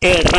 [0.00, 0.37] El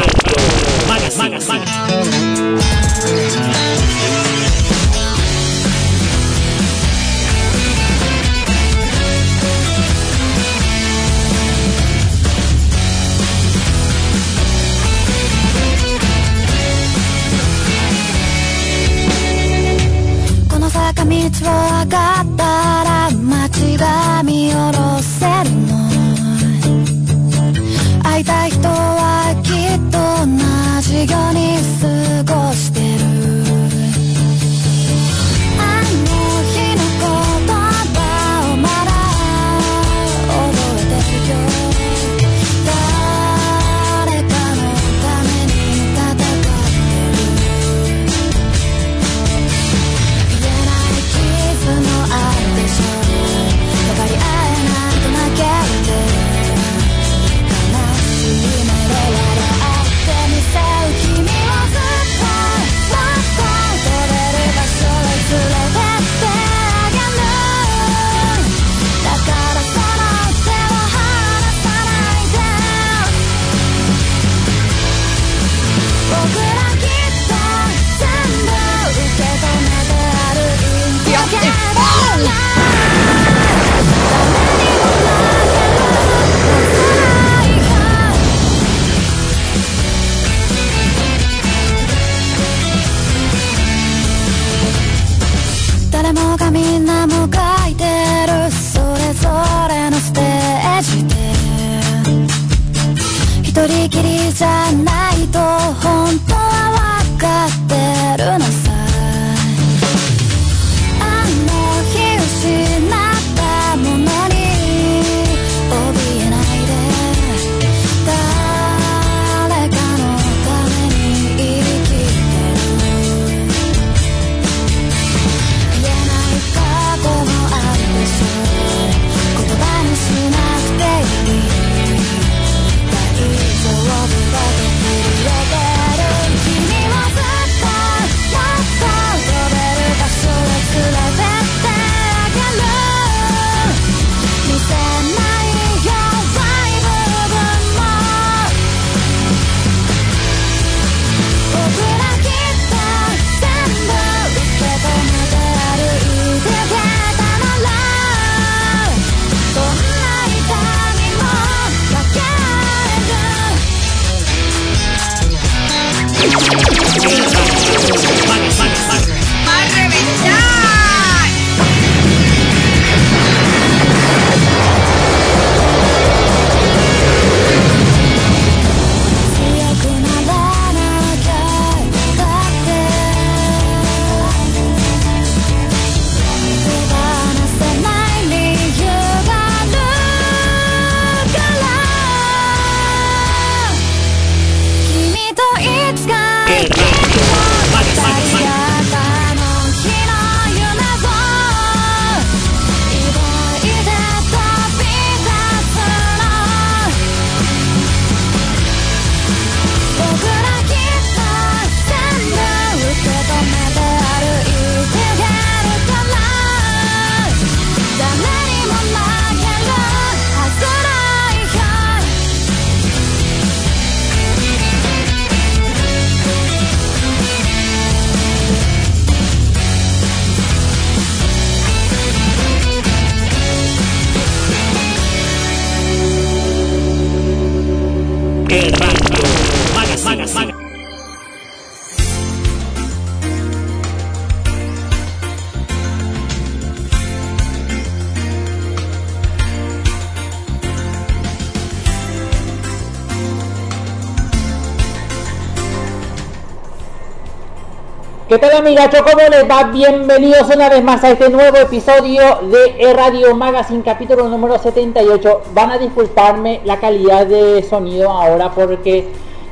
[258.30, 258.98] ¿Qué tal amigacho?
[259.04, 259.72] ¿Cómo les va?
[259.72, 265.42] Bienvenidos una vez más a este nuevo episodio de Radio Magazine, capítulo número 78.
[265.56, 269.08] Van a disculparme la calidad de sonido ahora porque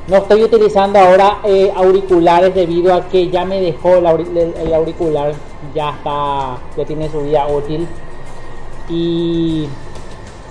[0.07, 4.05] no estoy utilizando ahora eh, auriculares debido a que ya me dejó el,
[4.75, 5.33] auricular,
[5.73, 7.87] ya está, ya tiene su vida útil.
[8.89, 9.67] Y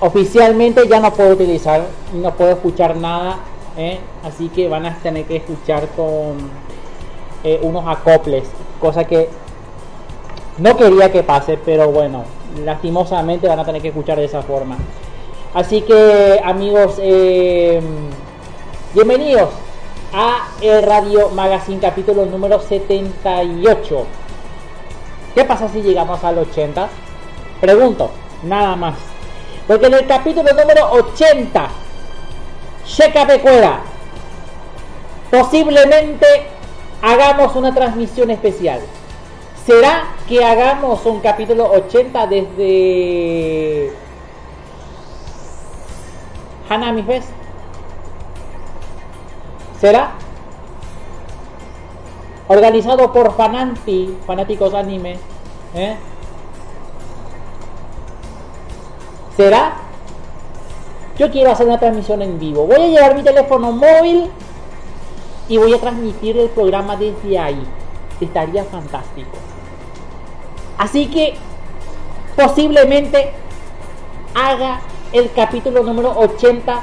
[0.00, 3.36] oficialmente ya no puedo utilizar, no puedo escuchar nada,
[3.76, 4.00] ¿eh?
[4.24, 6.65] así que van a tener que escuchar con
[7.44, 8.44] eh, unos acoples,
[8.80, 9.28] cosa que
[10.58, 12.24] no quería que pase, pero bueno,
[12.64, 14.76] lastimosamente van a tener que escuchar de esa forma.
[15.54, 17.80] Así que amigos, eh,
[18.96, 19.50] Bienvenidos
[20.14, 24.06] a el Radio Magazine capítulo número 78.
[25.34, 26.88] ¿Qué pasa si llegamos al 80?
[27.60, 28.10] Pregunto,
[28.44, 28.94] nada más.
[29.66, 31.68] Porque en el capítulo número 80,
[32.86, 33.80] Checa Pecuera,
[35.30, 36.46] posiblemente
[37.02, 38.80] hagamos una transmisión especial.
[39.64, 43.92] ¿Será que hagamos un capítulo 80 desde
[46.68, 47.28] Hanami Fest?
[49.80, 50.12] ¿Será?
[52.48, 55.18] Organizado por Fananti, fanáticos anime.
[55.74, 55.96] ¿eh?
[59.36, 59.74] ¿Será?
[61.18, 62.66] Yo quiero hacer una transmisión en vivo.
[62.66, 64.30] Voy a llevar mi teléfono móvil
[65.48, 67.62] y voy a transmitir el programa desde ahí.
[68.20, 69.36] Estaría fantástico.
[70.78, 71.34] Así que
[72.34, 73.32] posiblemente
[74.34, 74.80] haga
[75.12, 76.80] el capítulo número 80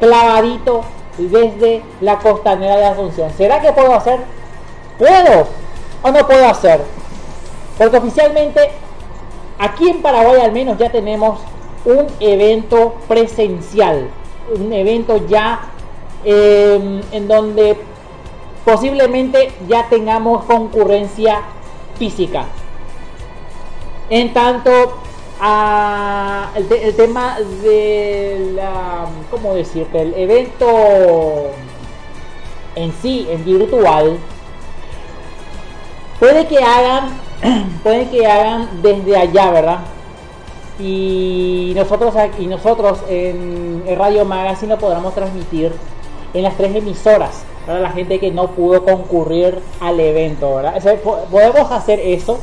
[0.00, 0.82] clavadito
[1.18, 3.30] desde la costanera de Asunción.
[3.36, 4.20] ¿Será que puedo hacer?
[4.98, 5.46] ¿Puedo
[6.02, 6.80] o no puedo hacer?
[7.78, 8.70] Porque oficialmente
[9.58, 11.40] aquí en Paraguay al menos ya tenemos
[11.84, 14.08] un evento presencial,
[14.54, 15.70] un evento ya
[16.24, 17.76] em, en donde
[18.64, 21.42] posiblemente ya tengamos concurrencia
[21.98, 22.46] física.
[24.10, 24.70] En tanto,
[26.56, 30.02] el, tema de la, ¿cómo decirte?
[30.02, 31.50] El evento
[32.76, 34.18] en sí, en virtual,
[36.18, 37.10] puede que hagan,
[37.82, 39.78] puede que hagan desde allá, ¿verdad?
[40.78, 45.72] Y nosotros y nosotros en, Radio Magazine lo podremos transmitir
[46.34, 50.98] en las tres emisoras para la gente que no pudo concurrir al evento, ¿verdad?
[51.30, 52.38] podemos hacer eso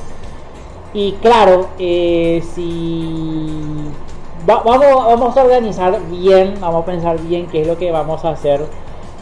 [0.93, 3.49] y claro, eh, si
[4.45, 8.31] vamos, vamos a organizar bien, vamos a pensar bien qué es lo que vamos a
[8.31, 8.65] hacer,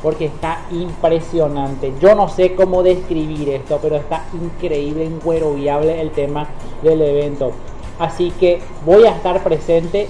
[0.02, 1.94] porque está impresionante.
[2.00, 5.12] Yo no sé cómo describir esto, pero está increíble,
[5.56, 6.48] viable el tema
[6.82, 7.52] del evento.
[8.00, 10.08] Así que voy a estar presente,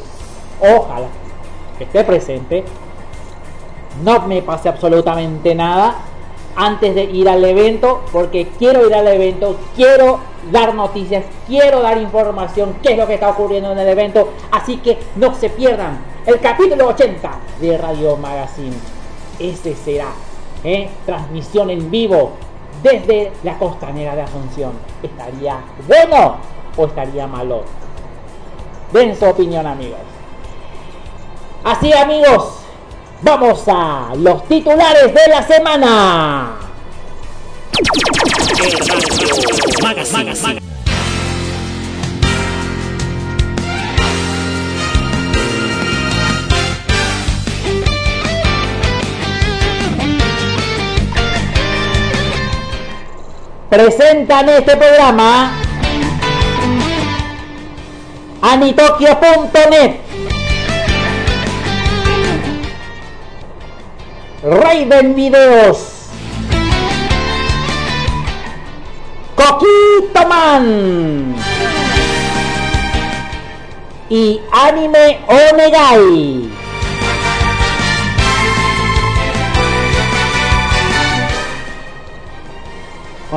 [0.62, 1.08] ojalá
[1.80, 2.64] esté presente.
[4.04, 5.96] No me pase absolutamente nada
[6.56, 10.20] antes de ir al evento, porque quiero ir al evento, quiero
[10.52, 14.78] dar noticias, quiero dar información, qué es lo que está ocurriendo en el evento, así
[14.78, 17.32] que no se pierdan el capítulo 80
[17.62, 18.76] de Radio Magazine.
[19.40, 20.10] Ese será,
[20.64, 20.90] ¿eh?
[21.06, 22.34] transmisión en vivo
[22.84, 24.74] desde la costanera de Asunción.
[25.02, 26.38] ¿Estaría bueno
[26.78, 27.64] o estaría malo?
[28.92, 30.00] Den su opinión amigos.
[31.64, 32.59] Así amigos,
[33.22, 36.56] vamos a los titulares de la semana.
[53.70, 55.52] Presentan este programa
[58.42, 60.09] anitokyo.net
[64.42, 66.08] Raven Videos
[69.36, 71.36] Coquito Man
[74.10, 76.50] y Anime Onegai.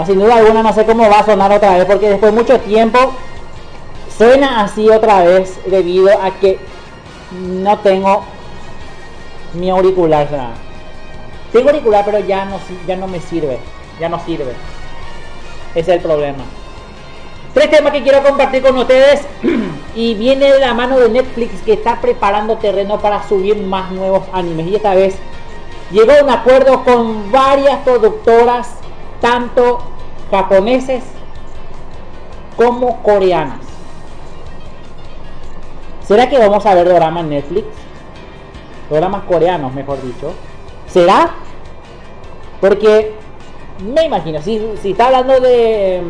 [0.06, 2.60] sin duda alguna no sé cómo va a sonar otra vez porque después de mucho
[2.60, 3.12] tiempo
[4.16, 6.58] suena así otra vez debido a que
[7.32, 8.24] no tengo
[9.52, 10.71] mi auricular.
[11.52, 13.58] Tengo auricular pero ya no, ya no me sirve.
[14.00, 14.52] Ya no sirve.
[15.74, 16.44] Ese es el problema.
[17.54, 19.26] Tres temas que quiero compartir con ustedes
[19.94, 24.24] y viene de la mano de Netflix que está preparando terreno para subir más nuevos
[24.32, 25.14] animes y esta vez
[25.90, 28.70] llegó a un acuerdo con varias productoras,
[29.20, 29.82] tanto
[30.30, 31.04] japoneses
[32.56, 33.60] como coreanas.
[36.04, 37.66] ¿Será que vamos a ver doramas Netflix?
[38.88, 40.32] Doramas coreanos, mejor dicho.
[40.92, 41.30] ¿Será?
[42.60, 43.14] Porque
[43.82, 46.02] me imagino, si, está hablando de.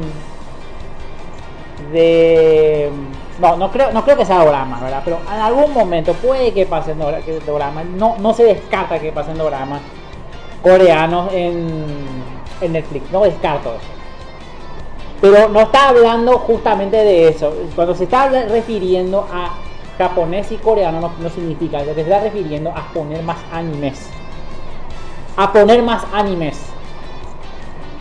[3.40, 5.02] No, no creo, no creo que sea drama, ¿verdad?
[5.04, 7.84] Pero en algún momento puede que pasen drama.
[7.84, 9.80] No, no se descarta que pasen dramas
[10.62, 11.84] coreanos en,
[12.60, 13.10] en Netflix.
[13.10, 13.86] No descarto eso.
[15.20, 17.54] Pero no está hablando justamente de eso.
[17.74, 19.54] Cuando se está refiriendo a
[19.96, 21.84] japonés y coreano, no, no significa.
[21.84, 24.10] Se está refiriendo a poner más animes.
[25.36, 26.58] A poner más animes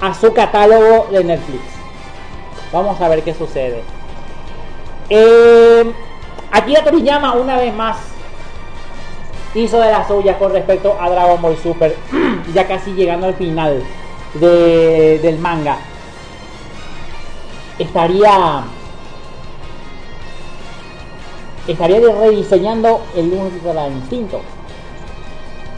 [0.02, 1.62] a su catálogo de Netflix.
[2.72, 3.84] Vamos a ver qué sucede.
[5.10, 5.92] Eh,
[6.52, 7.98] Akira Toriyama una vez más
[9.54, 11.96] hizo de la suya con respecto a Dragon Ball Super,
[12.54, 13.84] ya casi llegando al final
[14.36, 15.78] de, del manga.
[17.78, 18.64] Estaría
[21.68, 24.42] estaría rediseñando el Ultra Instinto.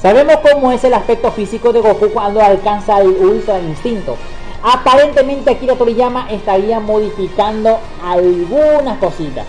[0.03, 4.17] Sabemos cómo es el aspecto físico de Goku cuando alcanza el Ultra Instinto.
[4.61, 9.45] Aparentemente Akira Toriyama estaría modificando algunas cositas.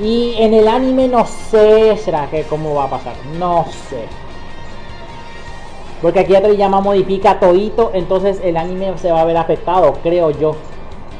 [0.00, 4.02] Y en el anime no sé, será que cómo va a pasar, no sé.
[6.02, 10.56] Porque Akira Toriyama modifica todito, entonces el anime se va a ver afectado, creo yo.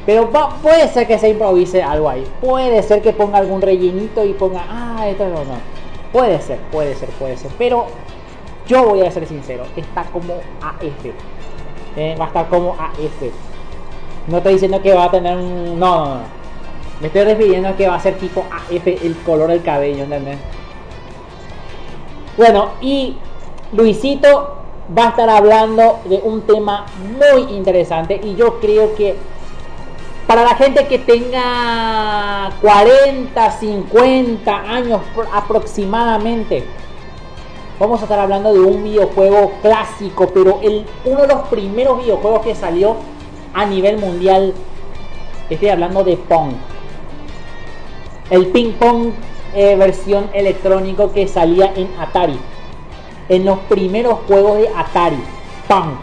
[0.05, 0.29] Pero
[0.61, 2.27] puede ser que se improvise algo ahí.
[2.41, 5.80] Puede ser que ponga algún rellenito y ponga, ah, esto no, no.
[6.11, 7.51] Puede ser, puede ser, puede ser.
[7.57, 7.87] Pero
[8.67, 11.05] yo voy a ser sincero, está como AF.
[11.95, 13.21] Eh, va a estar como AF.
[14.27, 15.79] No estoy diciendo que va a tener un...
[15.79, 16.41] No, no, no.
[16.99, 20.37] Me estoy refiriendo a que va a ser tipo AF el color del cabello, ¿entendés?
[22.37, 23.17] Bueno, y
[23.73, 24.57] Luisito
[24.97, 26.85] va a estar hablando de un tema
[27.17, 29.15] muy interesante y yo creo que
[30.27, 35.01] para la gente que tenga 40, 50 años
[35.33, 36.63] aproximadamente,
[37.79, 42.41] vamos a estar hablando de un videojuego clásico, pero el, uno de los primeros videojuegos
[42.41, 42.95] que salió
[43.53, 44.53] a nivel mundial,
[45.49, 46.53] estoy hablando de Pong.
[48.29, 49.11] El ping pong
[49.53, 52.39] eh, versión electrónico que salía en Atari.
[53.27, 55.21] En los primeros juegos de Atari.
[55.67, 55.95] Pong.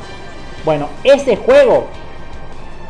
[0.64, 1.86] Bueno, ese juego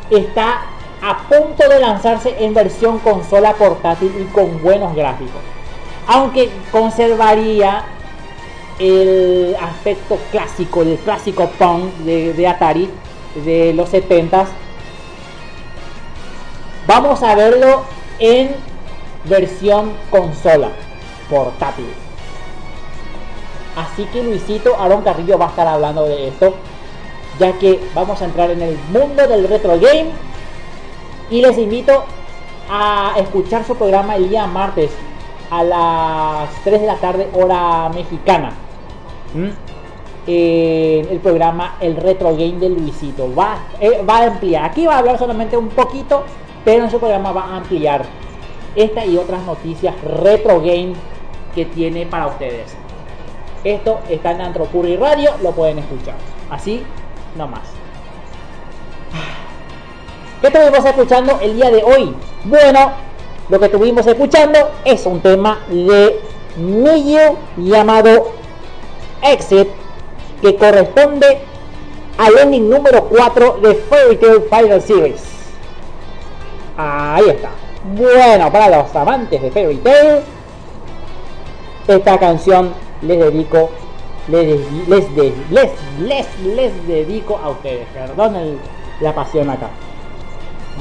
[0.09, 0.63] está
[1.01, 5.41] a punto de lanzarse en versión consola portátil y con buenos gráficos.
[6.07, 7.85] Aunque conservaría
[8.79, 12.89] el aspecto clásico, el clásico Pong de, Atari
[13.43, 14.47] de los 70s.
[16.87, 17.83] Vamos a verlo
[18.17, 18.55] en
[19.25, 20.69] versión consola
[21.29, 21.87] portátil.
[23.75, 26.55] Así que Luisito Aaron Carrillo va a estar hablando de esto,
[27.39, 30.09] ya que vamos a entrar en el mundo del retro game.
[31.29, 32.03] Y les invito
[32.69, 34.91] a escuchar su programa el día martes
[35.49, 38.51] a las 3 de la tarde hora mexicana.
[39.33, 39.49] ¿Mm?
[40.31, 43.33] el programa El Retro Game de Luisito.
[43.33, 44.65] Va, eh, va a ampliar.
[44.65, 46.23] Aquí va a hablar solamente un poquito,
[46.63, 48.05] pero en su programa va a ampliar
[48.75, 50.93] esta y otras noticias retro game
[51.55, 52.75] que tiene para ustedes.
[53.63, 56.15] Esto está en Antropurri Radio, lo pueden escuchar.
[56.49, 56.83] Así,
[57.35, 57.67] nomás.
[60.41, 62.15] ¿Qué estuvimos escuchando el día de hoy?
[62.45, 62.93] Bueno,
[63.49, 66.17] lo que estuvimos escuchando es un tema de
[66.55, 68.31] Miyu llamado
[69.21, 69.67] Exit
[70.41, 71.39] que corresponde
[72.17, 75.21] al ending número 4 de Fairy Tail Final Series.
[76.77, 77.49] Ahí está.
[77.97, 80.21] Bueno, para los amantes de Fairy Tail,
[81.85, 83.71] esta canción les dedico,
[84.29, 85.69] les, les, les,
[85.99, 87.85] les, les dedico a ustedes.
[87.93, 88.57] Perdonen
[89.01, 89.69] la pasión acá.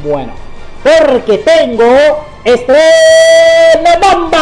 [0.03, 0.33] Bueno,
[0.83, 4.39] porque tengo estreno bomba.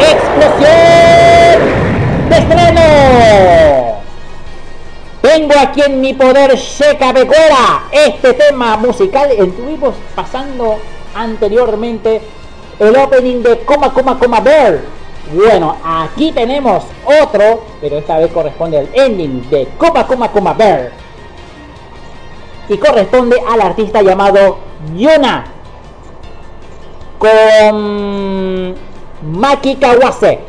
[0.00, 1.60] explosión
[2.28, 2.82] de estreno.
[5.20, 9.30] Tengo aquí en mi poder Sheka Becuera este tema musical.
[9.30, 10.78] Estuvimos pasando
[11.14, 12.22] anteriormente
[12.78, 15.01] el opening de Coma Coma Coma Bear.
[15.30, 20.90] Bueno, aquí tenemos otro, pero esta vez corresponde al ending de Coma Coma Coma Bear.
[22.68, 24.58] Y corresponde al artista llamado
[24.94, 25.44] Yuna.
[27.18, 28.74] Con
[29.22, 30.40] Maki Kawase.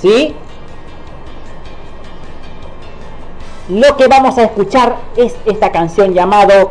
[0.00, 0.34] ¿Sí?
[3.68, 6.70] Lo que vamos a escuchar es esta canción llamado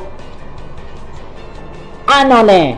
[2.08, 2.78] Anone.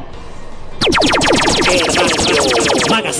[2.97, 3.13] あのね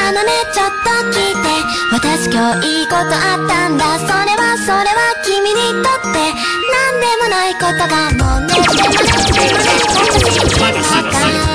[0.00, 1.50] あのねちょっと聞いて。
[1.92, 3.98] 私今日いいことあったんだ。
[3.98, 6.32] それはそれは君にとって。
[6.72, 8.54] 何でもないことがもうね。
[8.54, 8.60] で
[9.52, 9.68] もね
[10.48, 11.49] でもね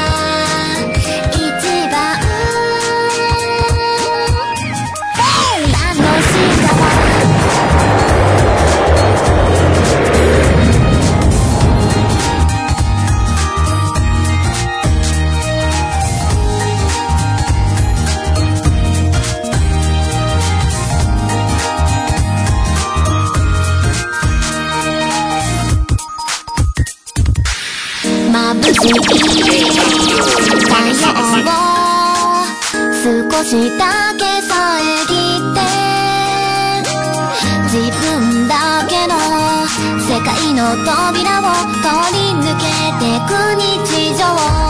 [28.85, 28.95] を
[33.03, 33.83] 少しだ
[34.17, 34.53] け遮
[35.37, 35.59] って
[37.65, 38.53] 自分だ
[38.87, 39.13] けの
[39.99, 41.43] 世界の扉を
[41.81, 42.63] 通り抜け
[42.99, 44.64] てく日常。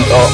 [0.00, 0.29] Encanto.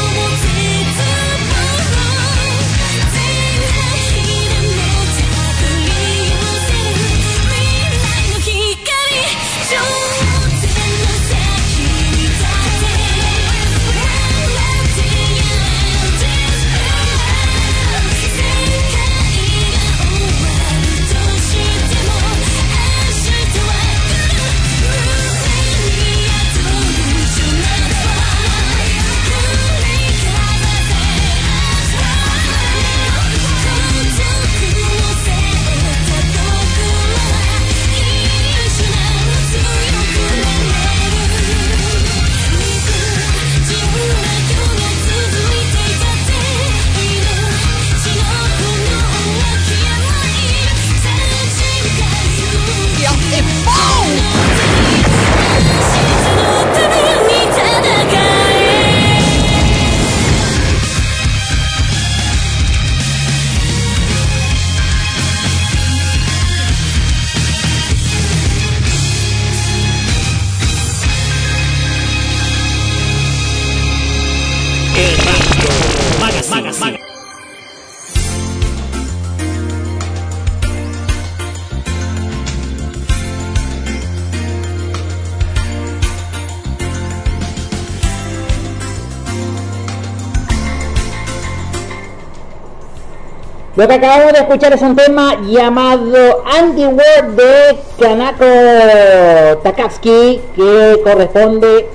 [93.77, 101.87] Lo que acabamos de escuchar es un tema llamado Anti-World de Kanako Takatsuki que corresponde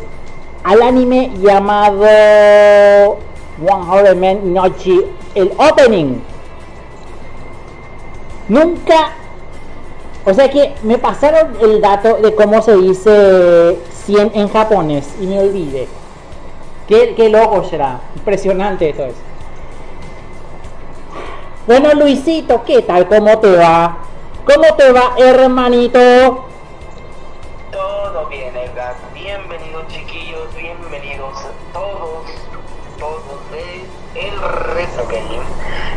[0.63, 3.17] al anime llamado
[3.67, 5.02] One Horror Man Nochi,
[5.34, 6.20] el opening.
[8.48, 9.13] Nunca,
[10.24, 15.26] o sea que me pasaron el dato de cómo se dice 100 en japonés y
[15.26, 15.88] me olvidé.
[16.88, 19.31] Qué, qué loco será, impresionante esto es.
[21.72, 23.08] Bueno, Luisito, ¿qué tal?
[23.08, 23.96] ¿Cómo te va?
[24.44, 26.00] ¿Cómo te va, hermanito?
[27.72, 28.94] Todo bien, Edgar.
[29.14, 30.54] Bienvenidos, chiquillos.
[30.54, 31.34] Bienvenidos
[31.72, 32.26] todos,
[33.00, 33.86] todos de
[34.20, 34.36] El
[35.08, 35.46] Game,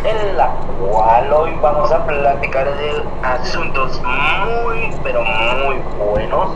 [0.05, 6.51] en la cual hoy vamos a platicar de asuntos muy, pero muy buenos.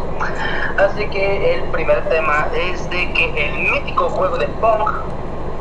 [0.79, 4.89] Así que el primer tema es de que el mítico juego de Pong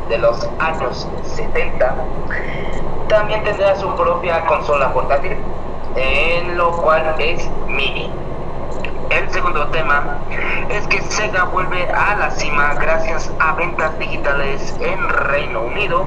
[0.08, 1.94] de los años 70
[3.08, 5.36] también tendrá su propia consola portátil,
[5.96, 8.10] en lo cual es mini.
[9.10, 10.18] El segundo tema
[10.68, 16.04] es que Sega vuelve a la cima gracias a ventas digitales en Reino Unido.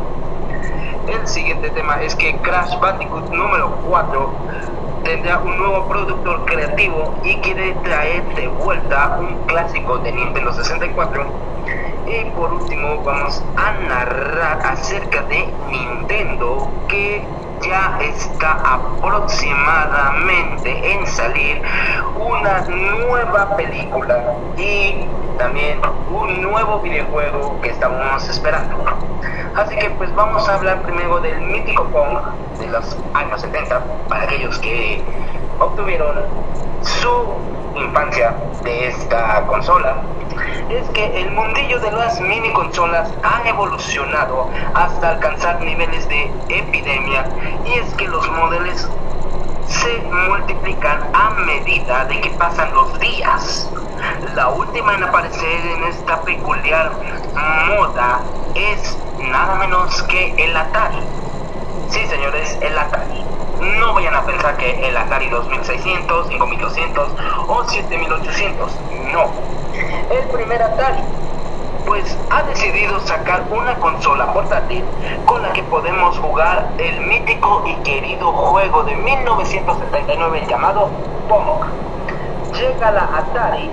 [1.07, 4.33] El siguiente tema es que Crash Bandicoot número 4
[5.03, 11.25] tendrá un nuevo productor creativo y quiere traer de vuelta un clásico de Nintendo 64.
[12.07, 17.23] Y por último vamos a narrar acerca de Nintendo que
[17.61, 21.61] ya está aproximadamente en salir
[22.15, 25.05] una nueva película y
[25.37, 25.79] también
[26.11, 28.83] un nuevo videojuego que estamos esperando.
[29.55, 32.17] Así que pues vamos a hablar primero del mítico Pong
[32.59, 35.03] de los años 70 para aquellos que
[35.59, 36.15] obtuvieron
[36.81, 37.27] su
[37.75, 40.07] infancia de esta consola
[40.69, 47.29] es que el mundillo de las mini consolas ha evolucionado hasta alcanzar niveles de epidemia
[47.65, 48.89] y es que los modelos
[49.65, 53.73] se multiplican a medida de que pasan los días.
[54.35, 56.91] La última en aparecer en esta peculiar
[57.67, 61.03] moda es nada menos que el Atari.
[61.87, 63.40] Sí, señores, el Atari.
[63.61, 67.15] No vayan a pensar que el Atari 2600, 5200
[67.47, 68.79] o 7800.
[69.13, 69.31] No.
[70.09, 71.03] El primer Atari
[71.85, 74.83] pues ha decidido sacar una consola portátil
[75.25, 80.89] con la que podemos jugar el mítico y querido juego de 1979 llamado
[81.27, 81.65] Pong.
[82.53, 83.69] Llega la Atari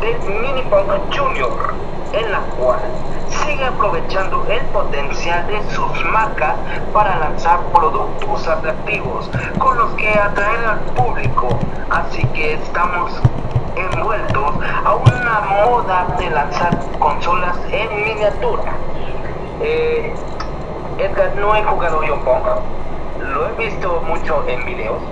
[0.00, 1.74] del Mini Pong Junior,
[2.12, 2.80] en la cual
[3.28, 6.54] sigue aprovechando el potencial de sus marcas
[6.92, 11.48] para lanzar productos atractivos con los que atraer al público.
[11.90, 13.12] Así que estamos
[13.76, 18.72] envueltos a una moda de lanzar consolas en miniatura.
[19.60, 20.14] Eh,
[20.98, 22.42] Edgar, no he jugado yo Pong,
[23.20, 25.02] lo he visto mucho en videos.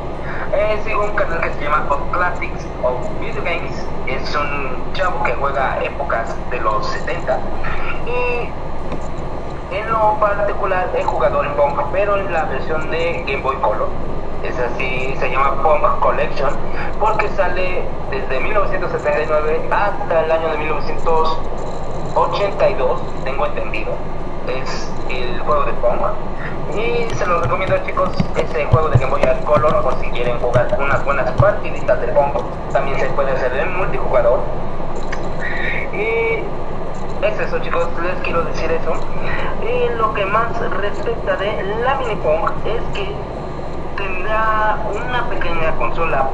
[0.85, 3.75] Sigo un canal que se llama Of Classics of Video Games,
[4.07, 7.41] es un chavo que juega épocas de los 70
[8.07, 8.49] y
[9.75, 13.89] en lo particular he jugado en Pong, pero en la versión de Game Boy Color.
[14.45, 16.55] Es así, se llama Pong Collection,
[17.01, 20.71] porque sale desde 1979 hasta el año de
[22.15, 23.93] 82, tengo entendido.
[24.49, 26.01] Es el juego de Pong.
[26.75, 30.69] Y se los recomiendo chicos, ese juego de Game Boy Color por si quieren jugar
[30.79, 32.33] unas buenas partiditas de Pong.
[32.73, 34.41] También se puede hacer en multijugador.
[35.93, 36.43] Y
[37.25, 38.93] es eso chicos, les quiero decir eso.
[39.63, 43.15] Y lo que más respecta de la mini Pong es que
[43.97, 46.29] tendrá una pequeña consola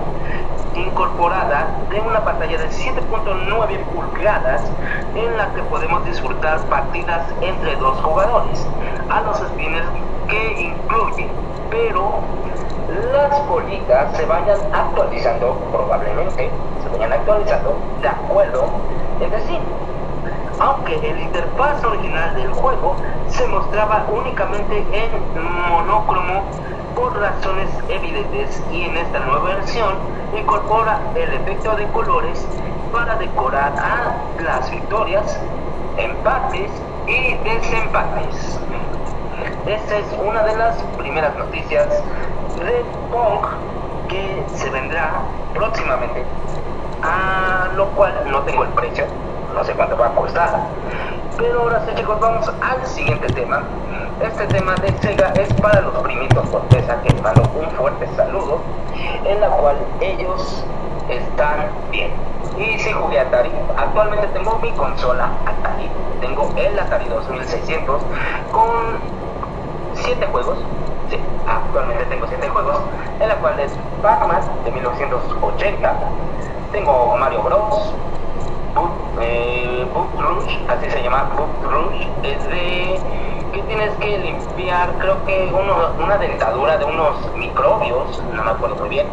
[0.74, 4.62] incorporada de una pantalla de 7.9 pulgadas
[5.14, 8.66] en la que podemos disfrutar partidas entre dos jugadores
[9.10, 9.86] a los spinners
[10.28, 11.28] que incluye
[11.70, 12.20] pero
[13.12, 16.50] las bolitas se vayan actualizando probablemente
[16.82, 18.64] se vayan actualizando de acuerdo
[19.20, 19.58] entre sí.
[20.60, 22.94] Aunque el interfaz original del juego
[23.28, 26.42] se mostraba únicamente en monocromo
[26.94, 29.94] por razones evidentes y en esta nueva versión
[30.36, 32.46] incorpora el efecto de colores
[32.92, 35.38] para decorar a las victorias,
[35.96, 36.70] empates
[37.06, 38.58] y desempates.
[39.66, 41.88] Esta es una de las primeras noticias
[42.58, 43.46] de Pong
[44.08, 45.12] que se vendrá
[45.54, 46.24] próximamente,
[47.02, 49.06] a lo cual no tengo el precio,
[49.54, 50.60] no sé cuánto va a costar.
[51.38, 53.62] Pero ahora sí chicos, vamos al siguiente tema.
[54.20, 58.60] Este tema de Sega es para los primitos Corteza que les mando un fuerte saludo,
[59.24, 60.64] en la cual ellos
[61.08, 62.10] están bien.
[62.58, 65.88] Y si jugué Atari, actualmente tengo mi consola Atari,
[66.20, 68.02] tengo el Atari 2600
[68.52, 68.98] con
[69.94, 70.58] 7 juegos,
[71.10, 72.80] sí, actualmente tengo 7 juegos,
[73.20, 73.72] en la cual es
[74.02, 75.94] Pac-Man de 1980,
[76.70, 77.94] tengo Mario Bros,
[78.74, 79.86] Boot, eh,
[80.68, 83.00] así se llama, Boot Rush, es de
[83.52, 85.52] que tienes que limpiar, creo que
[86.02, 89.06] una dentadura de unos microbios, no me acuerdo muy bien,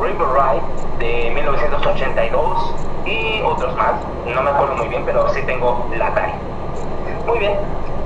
[0.00, 0.62] River Ride
[0.98, 2.74] de 1982
[3.04, 3.92] y otros más,
[4.34, 6.32] no me acuerdo muy bien, pero sí tengo la Atari.
[7.26, 7.54] Muy bien,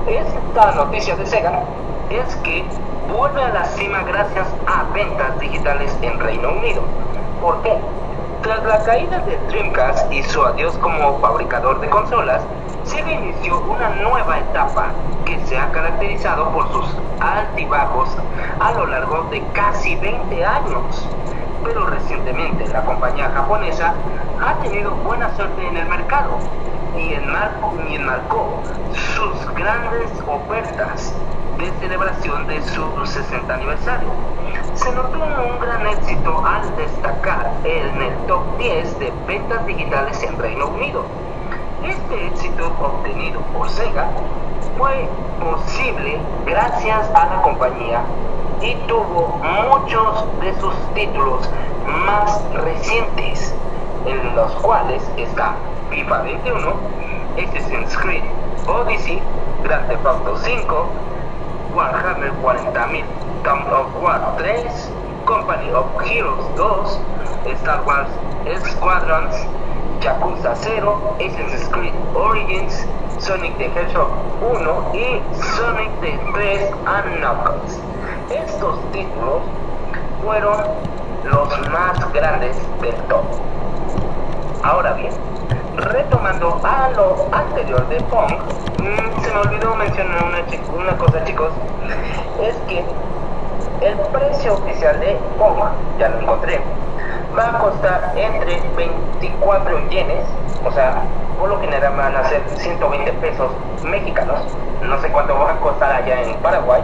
[0.07, 1.63] esta noticia de Sega
[2.09, 2.65] es que
[3.11, 6.83] vuelve a la cima gracias a ventas digitales en Reino Unido.
[7.41, 7.77] ¿Por qué?
[8.47, 12.41] Tras la caída de Dreamcast y su adiós como fabricador de consolas,
[12.85, 14.93] Sega inició una nueva etapa
[15.25, 16.85] que se ha caracterizado por sus
[17.19, 18.07] altibajos
[18.61, 21.09] a lo largo de casi 20 años.
[21.61, 23.93] Pero recientemente la compañía japonesa
[24.41, 26.37] ha tenido buena suerte en el mercado
[26.97, 31.13] y enmarcó, y enmarcó sus grandes ofertas
[31.57, 34.09] de celebración de su 60 aniversario.
[34.75, 40.37] Se notó un gran éxito al destacar en el top 10 de ventas digitales en
[40.37, 41.05] Reino Unido.
[41.83, 44.07] Este éxito obtenido por Sega
[44.77, 48.01] fue posible gracias a la compañía
[48.61, 51.49] y tuvo muchos de sus títulos
[52.05, 53.53] más recientes,
[54.05, 55.55] en los cuales está
[55.89, 56.73] FIFA 21,
[57.37, 58.23] Assassin's Creed
[58.67, 59.21] Odyssey,
[59.63, 60.89] Grand Theft Auto 5,
[61.77, 63.05] Warhammer 40.000,
[63.43, 64.65] Dawn of War 3,
[65.27, 68.09] Company of Heroes 2, Star Wars
[68.65, 69.35] Squadrons,
[70.01, 72.73] Yakuza 0, Assassin's Creed Origins,
[73.23, 74.09] Sonic the Hedgehog
[74.41, 74.65] 1
[74.97, 75.21] y
[75.53, 77.77] Sonic the 3 and Knuckles.
[78.33, 79.43] Estos títulos
[80.23, 80.57] fueron
[81.25, 83.23] los más grandes del top.
[84.63, 85.13] Ahora bien,
[85.77, 88.33] retomando a lo anterior de Pong,
[88.79, 90.39] mmm, se me olvidó mencionar una,
[90.75, 91.51] una, cosa chicos,
[92.41, 92.83] es que
[93.81, 95.59] el precio oficial de Pong,
[95.99, 96.59] ya lo encontré,
[97.37, 100.25] va a costar entre 24 yenes,
[100.65, 101.01] o sea,
[101.39, 103.51] por lo general van a ser 120 pesos
[103.83, 104.39] mexicanos,
[104.81, 106.81] no sé cuánto va a costar allá en Paraguay,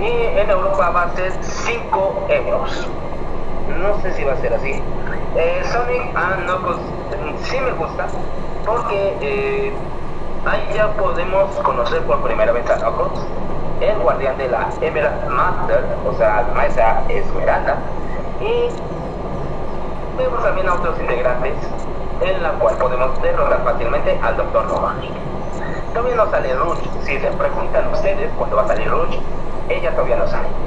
[0.00, 2.88] y en Europa va a ser 5 euros.
[3.80, 4.82] No sé si va a ser así.
[5.36, 6.78] Eh, Sonic and Knuckles
[7.42, 8.06] sí me gusta
[8.64, 9.72] porque eh,
[10.46, 13.20] ahí ya podemos conocer por primera vez a Knuckles,
[13.80, 17.78] el guardián de la Emerald Master, o sea, la maestra Esmeralda,
[18.40, 18.70] y
[20.16, 21.54] vemos también a otros integrantes
[22.20, 24.68] en la cual podemos derrotar fácilmente al Dr.
[24.68, 25.12] Robotnik.
[25.92, 29.18] Todavía no sale Rouge, si se preguntan ustedes cuándo va a salir Rouge,
[29.68, 30.63] ella todavía no sale.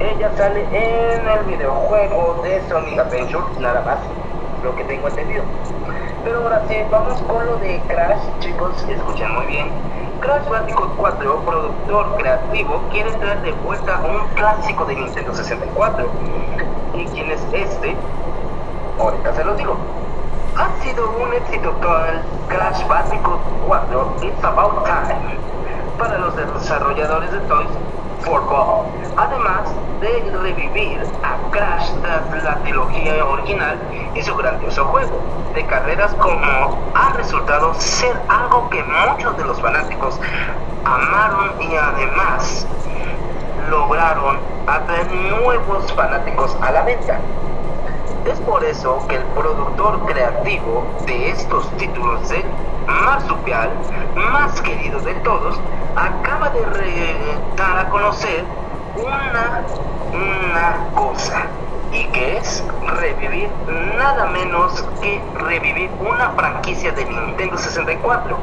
[0.00, 3.98] Ella sale en el videojuego de Sonic Adventure, nada más,
[4.62, 5.42] lo que tengo entendido.
[6.22, 9.70] Pero ahora sí, vamos con lo de Crash, chicos, escuchen muy bien.
[10.20, 16.06] Crash Bandicoot 4, productor creativo, quiere traer de vuelta un clásico de Nintendo 64.
[16.94, 17.96] ¿Y quién es este?
[19.00, 19.76] Ahorita se lo digo.
[20.56, 25.38] Ha sido un éxito total Crash Bandicoot 4 It's About Time.
[25.98, 27.68] para los desarrolladores de Toys
[28.20, 29.68] for Bob, además
[30.00, 33.78] de revivir a Crash tras la trilogía original
[34.14, 35.20] y su grandioso juego
[35.54, 40.20] de carreras como ha resultado ser algo que muchos de los fanáticos
[40.84, 42.66] amaron y además
[43.70, 47.20] lograron atraer nuevos fanáticos a la venta.
[48.24, 52.44] Es por eso que el productor creativo de estos títulos de
[52.86, 53.70] marsupial
[54.14, 55.60] más querido de todos
[55.96, 56.62] acaba de
[57.56, 58.44] dar a conocer
[58.98, 59.62] una,
[60.94, 61.46] cosa
[61.92, 62.64] y que es
[62.98, 63.48] revivir
[63.96, 68.36] nada menos que revivir una franquicia de Nintendo 64.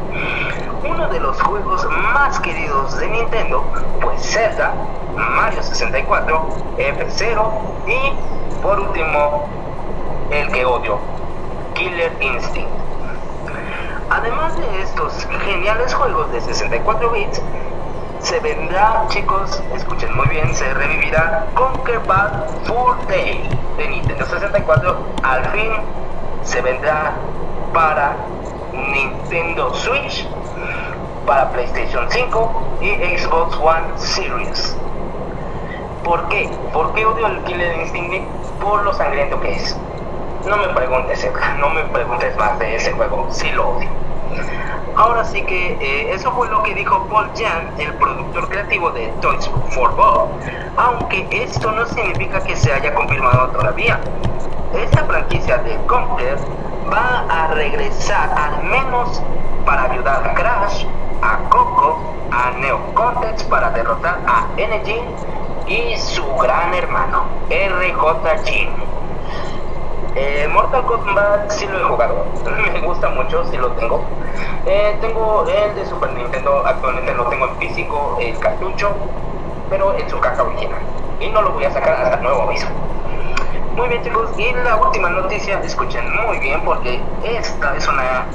[0.89, 3.63] Uno de los juegos más queridos de Nintendo,
[4.01, 4.73] pues Zelda,
[5.15, 7.51] Mario 64, F0
[7.87, 9.47] y por último
[10.31, 10.97] el que odio,
[11.75, 12.69] Killer Instinct.
[14.09, 17.41] Además de estos geniales juegos de 64 bits,
[18.25, 24.97] se vendrá, chicos, escuchen muy bien, se revivirá Conquer Bad Full Day de Nintendo 64.
[25.21, 25.71] Al fin
[26.41, 27.13] se vendrá
[27.71, 28.15] para
[28.73, 30.27] Nintendo Switch,
[31.27, 34.75] para PlayStation 5 y Xbox One Series.
[36.03, 36.49] ¿Por qué?
[36.73, 38.27] ¿Por qué odio el Killer Instinct?
[38.59, 39.77] Por lo sangriento que es.
[40.47, 43.89] No me preguntes, no me preguntes más de ese juego, sí lo odio.
[44.97, 49.07] Ahora sí que eh, eso fue lo que dijo Paul Jan, el productor creativo de
[49.19, 50.29] Toys for Bob,
[50.77, 53.99] aunque esto no significa que se haya confirmado todavía.
[54.73, 56.37] Esta franquicia de Conquer
[56.89, 59.21] va a regresar al menos
[59.65, 60.85] para ayudar a Crash,
[61.21, 61.99] a Coco,
[62.31, 65.01] a Neo Cortex para derrotar a Energy
[65.67, 68.69] y su gran hermano, RJ Jin.
[70.17, 72.31] Eh, Mortal Kombat sí lo he jugado,
[72.73, 74.07] me gusta mucho, sí lo tengo.
[74.65, 78.97] Eh, tengo el de Super Nintendo, actualmente lo tengo en físico, el cartucho,
[79.69, 80.81] pero en su caja original.
[81.19, 82.67] Y no lo voy a sacar hasta nuevo aviso.
[83.75, 88.29] Muy bien chicos, y la última noticia, escuchen muy bien porque esta es una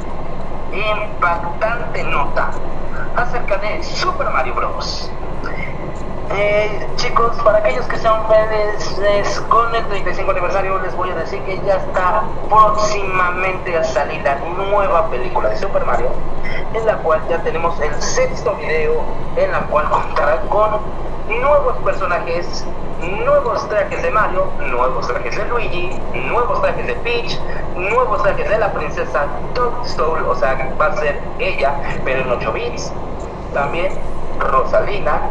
[0.71, 2.51] impactante nota
[3.15, 5.11] acerca de Super Mario Bros.
[6.33, 11.43] Eh, chicos, para aquellos que sean felices con el 35 aniversario, les voy a decir
[11.43, 16.11] que ya está próximamente a salir la nueva película de Super Mario,
[16.73, 19.03] en la cual ya tenemos el sexto video,
[19.35, 20.79] en la cual contará con
[21.29, 22.65] nuevos personajes,
[23.01, 27.41] nuevos trajes de Mario, nuevos trajes de Luigi, nuevos trajes de Peach,
[27.75, 32.53] nuevos trajes de la princesa Toadstool, o sea, va a ser ella, pero en 8
[32.53, 32.93] bits.
[33.53, 33.93] También
[34.39, 35.23] Rosalina,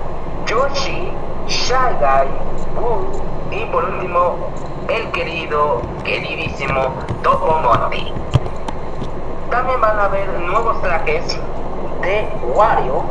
[0.50, 1.14] Yoshi,
[1.46, 2.28] Guy,
[2.74, 4.36] Boo y por último
[4.88, 7.62] el querido, queridísimo Topo.
[9.52, 11.40] También van a haber nuevos trajes
[12.02, 13.04] de Wario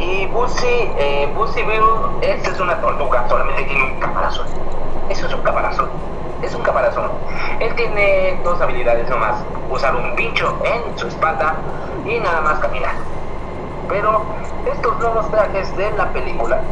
[0.00, 0.66] y Busy,
[0.98, 1.84] eh, Busy Bill,
[2.22, 4.46] esta es una tortuga, solamente tiene un caparazón.
[5.10, 5.90] Eso es un caparazón.
[6.42, 7.08] Es un caparazón.
[7.60, 9.36] Él tiene dos habilidades nomás.
[9.70, 11.54] Usar un pincho en su espalda
[12.04, 13.11] y nada más caminar.
[13.92, 14.22] Pero
[14.64, 16.62] estos nuevos trajes de la película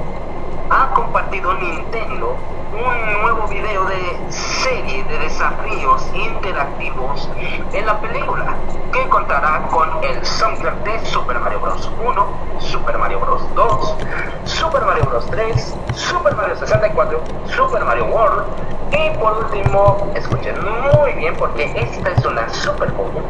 [0.71, 2.35] ha compartido Nintendo
[2.73, 7.29] un nuevo video de serie de desafíos interactivos
[7.75, 8.57] en la película
[8.91, 11.91] que contará con el soundtrack de Super Mario Bros.
[12.03, 12.27] 1,
[12.59, 13.43] Super Mario Bros.
[13.55, 13.97] 2,
[14.45, 15.27] Super Mario Bros.
[15.27, 17.21] 3, Super Mario 64,
[17.55, 18.47] Super Mario World
[18.93, 23.21] y por último, escuchen muy bien porque esta es una super joya.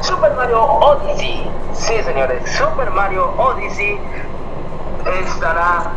[0.00, 1.50] Super Mario Odyssey.
[1.72, 4.00] Sí, señores, Super Mario Odyssey
[5.20, 5.92] estará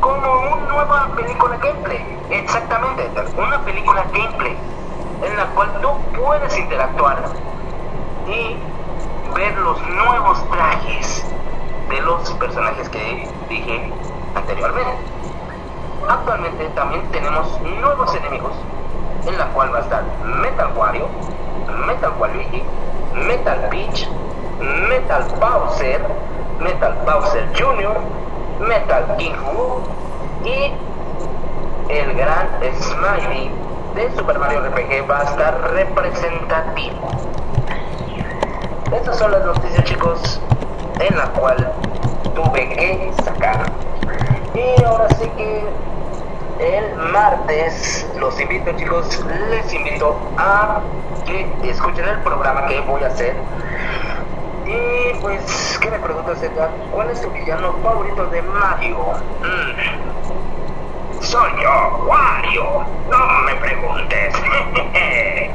[0.00, 2.18] como una nueva película gameplay.
[2.30, 4.56] Exactamente, una película gameplay
[5.22, 5.88] en la cual tú
[6.20, 7.22] puedes interactuar
[8.26, 8.56] y
[9.34, 11.24] ver los nuevos trajes
[11.88, 13.92] de los personajes que dije
[14.34, 14.96] anteriormente.
[16.08, 18.52] Actualmente también tenemos nuevos enemigos
[19.26, 21.08] en la cual va a estar Metal Wario,
[21.86, 22.62] Metal Waluigi,
[23.14, 24.08] Metal Peach,
[24.88, 26.00] Metal Bowser,
[26.60, 27.96] Metal Bowser Jr.,
[28.60, 29.80] Metal King Wu
[30.44, 30.72] y
[31.92, 32.48] el gran
[32.80, 33.50] Smiley
[33.94, 37.08] de Super Mario RPG va a estar representativo.
[38.92, 40.40] Estas son las noticias chicos
[41.00, 41.72] en la cual
[42.34, 43.72] tuve que sacar.
[44.54, 45.66] Y ahora sí que
[46.62, 50.80] el martes los invito chicos, les invito a
[51.26, 53.34] que escuchen el programa que voy a hacer.
[54.64, 56.70] Y pues, ¿qué me preguntas, Edgar?
[56.92, 58.96] ¿Cuál es tu villano favorito de Mario?
[59.40, 59.72] Mm.
[61.20, 62.84] Soy yo, Wario.
[63.10, 64.34] No me preguntes.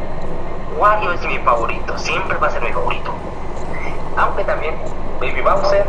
[0.78, 3.14] Wario es mi favorito, siempre va a ser mi favorito.
[4.18, 4.76] Aunque también
[5.20, 5.88] Baby Bowser,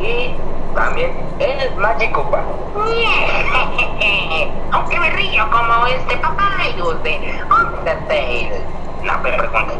[0.00, 0.34] y
[0.74, 2.42] también el Magic Koopa.
[4.72, 8.62] Aunque me río como este papyrus de Undertale.
[9.02, 9.78] No me pregunten.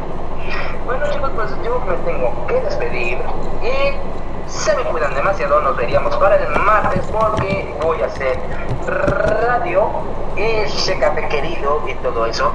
[0.87, 3.19] Bueno chicos, pues yo me tengo que despedir
[3.63, 5.61] y se me cuidan demasiado.
[5.61, 8.39] Nos veríamos para el martes porque voy a hacer
[8.87, 9.91] radio,
[10.37, 12.53] ese café querido y todo eso.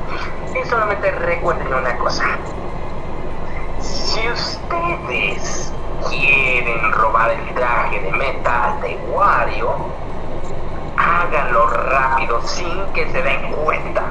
[0.60, 2.24] Y solamente recuerden una cosa.
[3.80, 5.72] Si ustedes
[6.10, 9.76] quieren robar el traje de metal de Wario,
[10.98, 14.04] háganlo rápido sin que se den cuenta.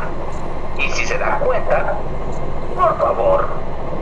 [0.78, 1.94] Y si se dan cuenta,
[2.74, 3.46] por favor,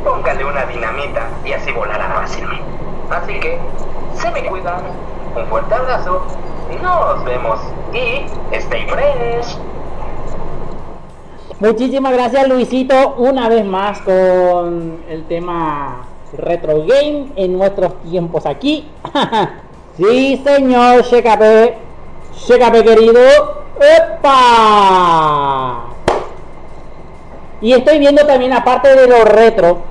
[0.04, 2.64] póngale una dinamita y así volará fácilmente.
[3.10, 3.58] Así que,
[4.14, 4.82] se me cuidan,
[5.36, 6.22] un fuerte abrazo,
[6.82, 7.60] nos vemos
[7.92, 9.58] y stay fresh.
[11.58, 16.06] Muchísimas gracias Luisito una vez más con el tema
[16.36, 18.88] retro game en nuestros tiempos aquí.
[19.96, 21.76] sí señor, Shekape,
[22.36, 23.20] Shekape querido.
[23.80, 25.84] ¡Epa!
[27.62, 29.90] Y estoy viendo también, aparte de lo retro,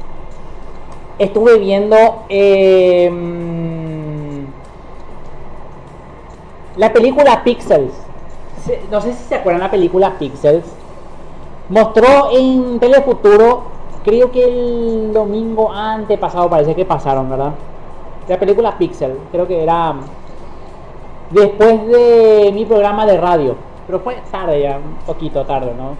[1.20, 3.12] estuve viendo eh,
[6.78, 7.94] la película Pixels.
[8.92, 10.66] No sé si se acuerdan la película Pixels.
[11.70, 13.64] Mostró en Telefuturo,
[14.04, 17.52] creo que el domingo antepasado parece que pasaron, ¿verdad?
[18.28, 19.96] La película Pixel, creo que era
[21.32, 23.56] después de mi programa de radio.
[23.88, 25.96] Pero fue tarde ya, un poquito tarde, ¿no?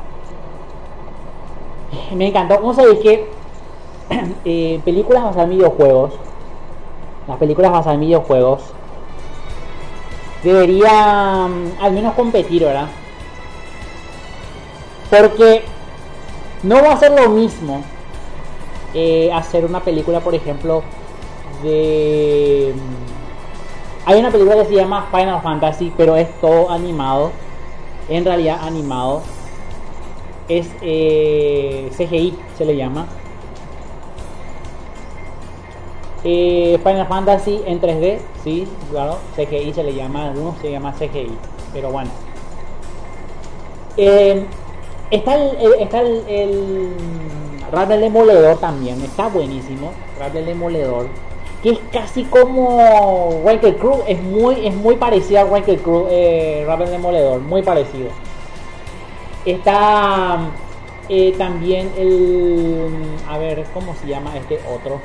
[2.16, 2.60] Me encantó.
[2.60, 3.28] ¿Cómo sabéis que
[4.46, 6.14] eh, películas basadas en videojuegos,
[7.28, 8.62] las películas basadas en videojuegos,
[10.44, 12.88] deberían al menos competir, ¿verdad?
[15.10, 15.64] Porque
[16.64, 17.84] no va a ser lo mismo
[18.94, 20.84] eh, hacer una película, por ejemplo,
[21.64, 22.74] de...
[24.06, 27.32] Hay una película que se llama Final Fantasy, pero es todo animado.
[28.08, 29.22] En realidad animado.
[30.48, 33.06] Es eh, CGI, se le llama.
[36.24, 41.32] Eh, Final Fantasy en 3D, sí, claro, CGI se le llama, algunos se llama CGI,
[41.72, 42.10] pero bueno.
[43.96, 44.46] Eh,
[45.12, 46.90] está el, está el, el
[47.72, 51.08] rap demoledor también, está buenísimo, rap del demoledor,
[51.64, 56.64] que es casi como Wrecker Crew, es muy, es muy parecido a Wrecker Crew, eh,
[56.68, 58.10] rap demoledor, muy parecido.
[59.46, 60.38] Está
[61.10, 62.90] eh, también el,
[63.28, 65.00] a ver, ¿cómo se llama este otro?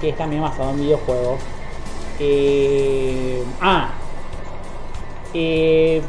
[0.00, 1.40] que es también basado en videojuegos.
[2.20, 3.90] Eh, ah,
[5.32, 6.02] eh,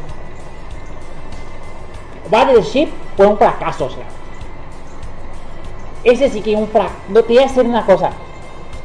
[2.29, 4.05] Battleship fue un fracaso, o sea.
[6.03, 6.95] Ese sí que es un fracaso.
[7.09, 8.11] No te voy a decir una cosa.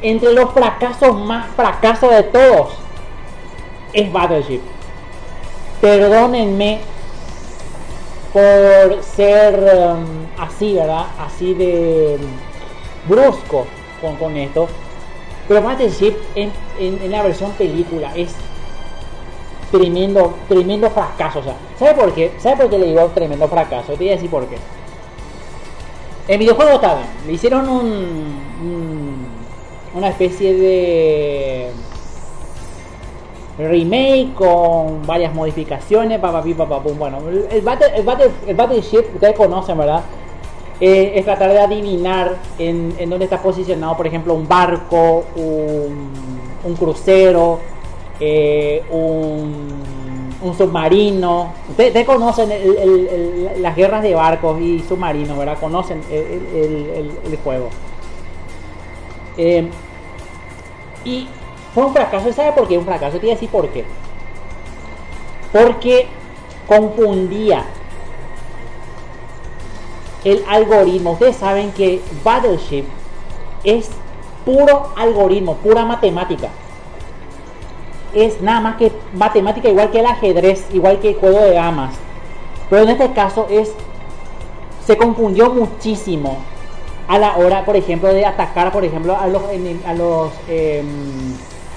[0.03, 2.71] Entre los fracasos más fracasos de todos
[3.93, 4.61] es Battleship.
[5.81, 6.81] Perdónenme
[8.33, 11.07] por ser um, así, ¿verdad?
[11.19, 12.19] Así de
[13.09, 13.67] brusco
[14.01, 14.69] con, con esto.
[15.49, 18.35] Pero Battleship en, en, en, la versión película es
[19.71, 21.41] tremendo, tremendo fracaso.
[21.41, 22.33] O sea, ¿sabe por qué?
[22.39, 23.93] ¿Sabe por qué le digo tremendo fracaso?
[23.93, 24.57] Te voy a decir por qué.
[26.29, 27.09] El videojuego está bien.
[27.27, 27.87] Le hicieron un,
[28.63, 29.27] un,
[29.95, 31.71] una especie de
[33.59, 36.19] remake con varias modificaciones.
[36.21, 36.99] Papá, papá, pum.
[36.99, 37.19] Bueno,
[37.51, 40.03] el, battle, el, battle, el Battleship, ustedes conocen, ¿verdad?
[40.81, 46.11] eh, es tratar de adivinar en, en, dónde está posicionado, por ejemplo, un barco, un,
[46.65, 47.61] un crucero,
[48.21, 49.81] eh, un,
[50.57, 51.53] submarino.
[51.71, 52.51] Ustedes, conocen
[53.59, 55.59] las guerras de barcos y submarinos, ¿verdad?
[55.59, 57.69] Conocen el, juego.
[59.37, 59.69] Eh,
[61.05, 61.29] y
[61.75, 62.33] fue un fracaso.
[62.33, 62.79] ¿Sabe por qué?
[62.79, 63.13] Un fracaso.
[63.19, 63.85] Te voy a decir por qué.
[65.53, 66.07] Porque
[66.67, 67.65] confundía
[70.25, 71.13] el algoritmo.
[71.13, 72.85] Ustedes saben que Battleship
[73.65, 73.91] es
[74.45, 76.49] puro algoritmo, pura matemática.
[78.15, 81.95] Es nada más que matemática igual que el ajedrez, igual que el juego de damas.
[82.69, 83.73] Pero en este caso es
[84.87, 86.39] se confundió muchísimo
[87.09, 89.43] a la hora, por ejemplo, de atacar, por ejemplo, a los
[89.87, 90.83] a los eh,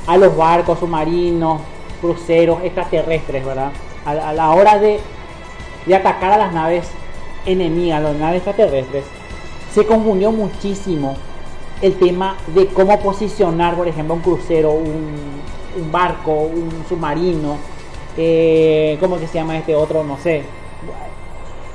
[0.07, 1.61] a los barcos submarinos,
[2.01, 3.71] cruceros extraterrestres, ¿verdad?
[4.05, 4.99] A, la hora de,
[5.85, 6.87] de atacar a las naves
[7.45, 9.05] enemiga, los naves extraterrestres,
[9.73, 11.15] se confundió muchísimo
[11.81, 15.41] el tema de cómo posicionar, por ejemplo, un crucero, un,
[15.77, 17.57] un barco, un submarino,
[18.17, 20.03] eh, ¿cómo que se llama este otro?
[20.03, 20.43] No sé.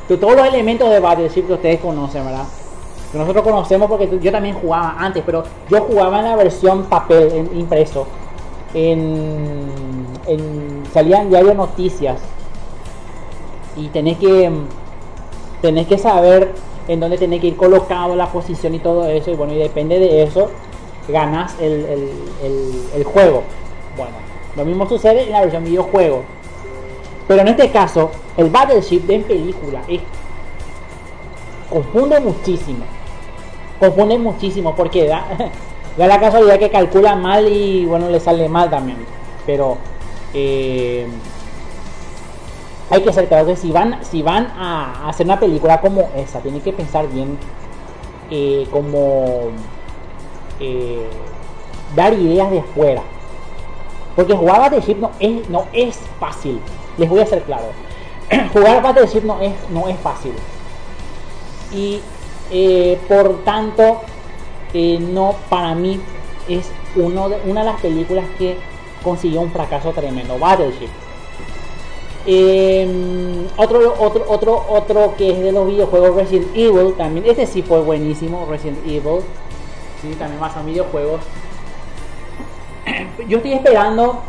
[0.09, 2.45] Todos los elementos de Battleship que ustedes conocen, ¿verdad?
[3.13, 7.33] Que nosotros conocemos porque yo también jugaba antes, pero yo jugaba en la versión papel,
[7.33, 8.07] en, impreso.
[8.75, 12.21] en, en salían diario noticias
[13.77, 14.51] y tenés que
[15.63, 16.53] tenés que saber
[16.87, 19.99] en dónde tenés que ir colocado la posición y todo eso y bueno y depende
[19.99, 20.51] de eso
[21.09, 22.11] ganas el, el,
[22.43, 23.43] el, el juego
[23.99, 24.29] bueno
[24.59, 26.25] lo mismo sucede en la versión videojuego.
[27.29, 30.01] Pero en este caso el Battleship de película es
[31.71, 32.85] confunde muchísimo.
[33.79, 35.25] Confunde muchísimo porque da,
[35.97, 38.99] la casualidad que calcula mal y bueno le sale mal también.
[39.47, 39.77] Pero
[40.35, 41.07] eh,
[42.91, 46.63] hay que ser claro si van si van a hacer una película como esa tienen
[46.63, 47.39] que pensar bien
[48.31, 49.51] eh, como
[50.59, 51.07] eh,
[51.95, 53.03] dar ideas de fuera
[54.19, 56.59] porque jugar Battleship no es no es fácil.
[56.97, 57.67] Les voy a ser claro.
[58.53, 60.33] Jugar Battleship no es no es fácil.
[61.73, 62.01] Y
[62.51, 64.01] eh, por tanto
[64.75, 66.01] eh, no para mí
[66.49, 68.57] es uno de, una de las películas que
[69.05, 70.89] consiguió un fracaso tremendo Battleship
[72.27, 77.63] eh, otro otro otro otro que es de los videojuegos Resident Evil también este sí
[77.63, 79.21] fue buenísimo Resident Evil.
[80.03, 81.21] Sí también más son videojuegos
[83.29, 84.23] yo estoy esperando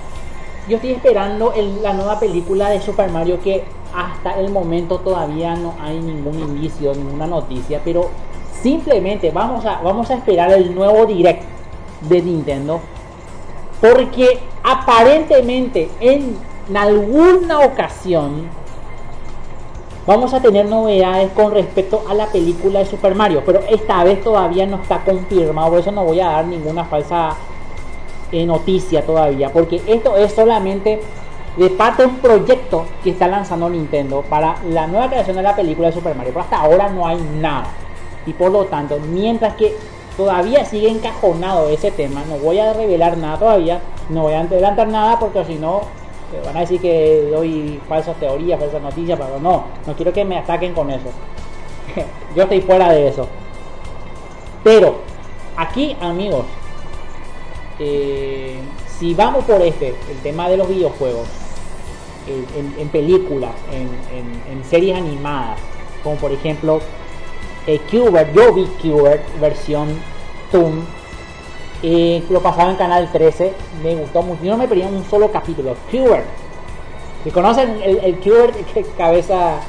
[0.68, 5.56] yo estoy esperando el, la nueva película de Super Mario que hasta el momento todavía
[5.56, 8.10] no hay ningún indicio, ninguna noticia, pero
[8.62, 11.44] simplemente vamos a, vamos a esperar el nuevo direct
[12.02, 12.80] de Nintendo
[13.82, 16.38] porque aparentemente en,
[16.68, 18.48] en alguna ocasión
[20.06, 24.24] vamos a tener novedades con respecto a la película de Super Mario, pero esta vez
[24.24, 27.36] todavía no está confirmado, por eso no voy a dar ninguna falsa
[28.32, 31.02] eh, noticia todavía, porque esto es solamente
[31.58, 35.56] de parte de un proyecto que está lanzando Nintendo para la nueva creación de la
[35.56, 36.32] película de Super Mario.
[36.34, 37.68] Pero hasta ahora no hay nada.
[38.26, 39.76] Y por lo tanto, mientras que
[40.16, 44.88] todavía sigue encajonado ese tema, no voy a revelar nada todavía, no voy a adelantar
[44.88, 45.82] nada porque si no
[46.46, 50.38] van a decir que doy falsas teorías, falsas noticias, pero no, no quiero que me
[50.38, 51.10] ataquen con eso.
[52.36, 53.28] Yo estoy fuera de eso.
[54.64, 54.96] Pero
[55.58, 56.46] aquí, amigos,
[57.80, 58.60] eh,
[59.00, 61.28] si vamos por este, el tema de los videojuegos,
[62.28, 65.60] en, en películas, en, series animadas,
[66.04, 66.80] como por ejemplo
[67.66, 69.88] eh, Qbert, yo vi Qbert versión
[70.52, 70.86] Toon,
[71.82, 73.54] eh, lo pasaba en Canal 13,
[73.84, 76.26] me gustó mucho, yo no me perdí un solo capítulo, Qbert,
[77.24, 78.56] si conocen el, el Qbert,
[78.98, 79.62] cabeza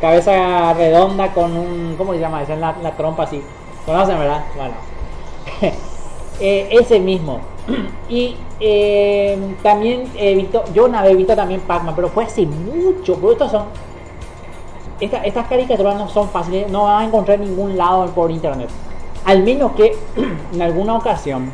[0.00, 2.42] cabeza redonda con un, ¿cómo se llama?
[2.42, 3.42] Es la, la trompa así,
[3.84, 4.44] conocen verdad?
[4.56, 4.74] Bueno,
[6.40, 7.40] eh, ese mismo
[8.08, 13.16] y eh, también he visto, yo no había visto también Pac-Man, pero fue hace mucho,
[13.16, 13.64] pero estos son,
[15.00, 18.68] esta, estas caricaturas no son fáciles, no van a encontrar en ningún lado por internet.
[19.24, 19.96] Al menos que
[20.52, 21.50] en alguna ocasión,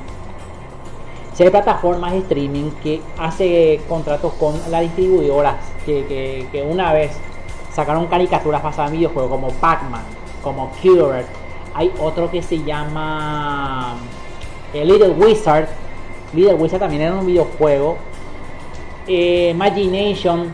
[1.35, 6.93] si hay plataformas de streaming que hace contratos con las distribuidoras que, que, que una
[6.93, 7.11] vez
[7.73, 10.03] sacaron caricaturas basadas en videojuegos como Pac-Man,
[10.43, 11.27] como Killer,
[11.75, 13.97] hay otro que se llama
[14.75, 15.69] eh, Little Wizard,
[16.35, 17.97] Little Wizard también era un videojuego.
[19.07, 20.53] Eh, Imagination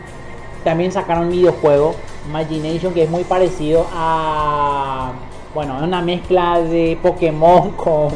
[0.63, 1.95] también sacaron un videojuego.
[2.29, 5.11] Imagination que es muy parecido a.
[5.53, 8.09] Bueno, una mezcla de Pokémon con.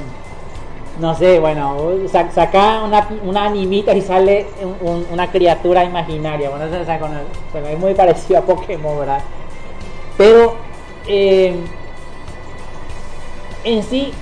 [0.99, 1.75] No sé, bueno,
[2.07, 4.45] saca una, una animita y sale
[4.79, 6.49] un, una criatura imaginaria.
[6.49, 6.67] Bueno,
[7.01, 9.19] con el, bueno, es muy parecido a Pokémon, ¿verdad?
[10.17, 10.55] Pero
[11.05, 11.53] eh,
[13.65, 14.13] en sí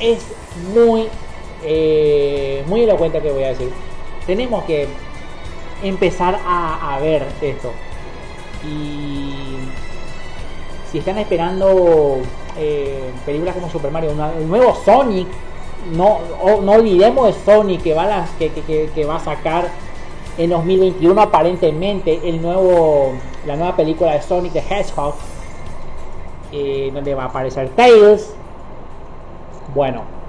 [0.00, 0.34] es
[0.74, 1.08] muy
[1.62, 3.70] eh, muy elocuente que voy a decir.
[4.26, 4.88] Tenemos que
[5.82, 7.72] empezar a, ver esto.
[8.64, 9.56] Y
[10.90, 12.18] si están esperando
[12.58, 15.28] eh, películas como Super Mario, una, el nuevo Sonic,
[15.94, 16.20] no,
[16.62, 19.68] no olvidemos de Sonic que va, que, que, que va a sacar
[20.36, 23.14] en 2021 aparentemente el nuevo
[23.46, 25.14] la nueva película de Sonic the Hedgehog
[26.52, 28.34] eh, donde va a aparecer Tails
[29.74, 30.19] bueno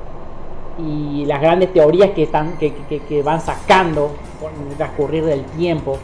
[0.77, 5.97] y las grandes teorías que, están, que, que, van sacando con el transcurrir del tiempo.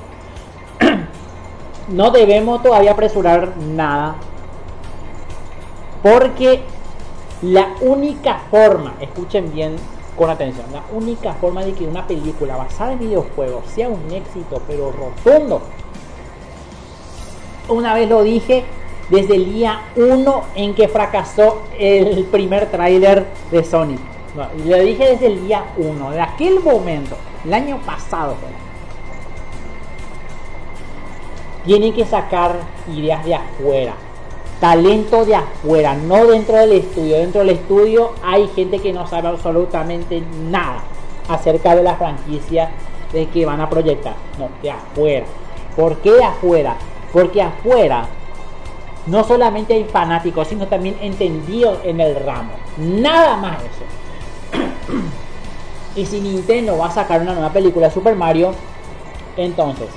[1.90, 4.16] no debemos todavía apresurar nada
[6.04, 6.62] porque
[7.42, 9.76] la única forma, escuchen bien
[10.18, 14.62] con atención, la única forma de que una película basada en videojuegos sea un éxito
[14.68, 15.62] pero rotundo,
[17.70, 18.64] una vez lo dije,
[19.10, 25.04] desde el día 1 en que fracasó el primer tráiler de Sonic no, lo dije
[25.04, 28.36] desde el día 1, de aquel momento, el año pasado.
[31.66, 32.56] Tienen que sacar
[32.96, 33.94] ideas de afuera,
[34.62, 37.18] talento de afuera, no dentro del estudio.
[37.18, 40.84] Dentro del estudio hay gente que no sabe absolutamente nada.
[41.28, 42.70] acerca de la franquicia
[43.12, 44.16] de que van a proyectar.
[44.40, 45.26] No, de afuera.
[45.76, 46.78] ¿Por qué afuera?
[47.12, 48.08] Porque afuera
[49.08, 52.52] no solamente hay fanáticos, sino también entendidos en el ramo.
[52.78, 53.97] Nada más eso.
[55.98, 58.54] Y si Nintendo va a sacar una nueva película de Super Mario,
[59.36, 59.88] entonces,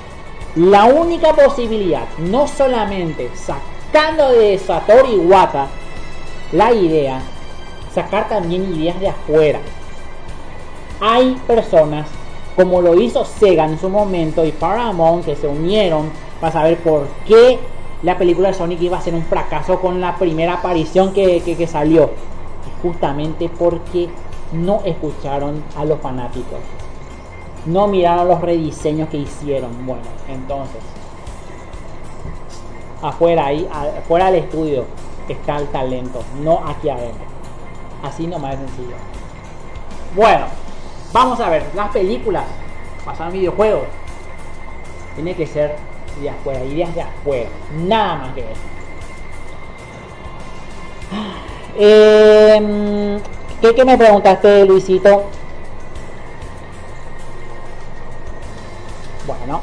[0.56, 5.68] la única posibilidad, no solamente sacando de Satoru Iwata
[6.52, 7.20] la idea,
[7.94, 9.60] sacar también ideas de afuera.
[11.00, 12.08] Hay personas,
[12.56, 17.06] como lo hizo Sega en su momento y Paramount, que se unieron para saber por
[17.26, 17.58] qué
[18.02, 21.66] la película de Sonic iba a ser un fracaso con la primera aparición que, que,
[21.66, 22.10] salió.
[22.82, 24.08] justamente porque
[24.52, 26.58] no escucharon a los fanáticos.
[27.66, 29.86] No miraron los rediseños que hicieron.
[29.86, 30.82] Bueno, entonces.
[33.02, 34.84] Afuera ahí, afuera del estudio
[35.28, 37.24] está el talento, no aquí adentro.
[38.02, 38.96] Así nomás es sencillo.
[40.14, 40.46] Bueno,
[41.12, 42.44] vamos a ver, las películas
[43.04, 43.84] pasaron videojuegos.
[45.14, 45.76] Tiene que ser
[46.20, 47.48] de afuera, ideas de afuera,
[47.86, 48.60] nada más que eso.
[51.78, 53.20] Eh,
[53.60, 55.24] ¿qué, me preguntaste, Luisito?
[59.26, 59.60] Bueno.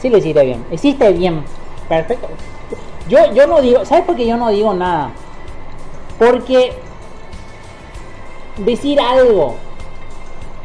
[0.00, 0.64] Sí lo hiciste bien.
[0.70, 1.44] Hiciste bien.
[1.88, 2.28] Perfecto.
[3.08, 5.10] Yo, yo no digo, ¿sabes por qué yo no digo nada?
[6.18, 6.72] Porque
[8.58, 9.56] decir algo,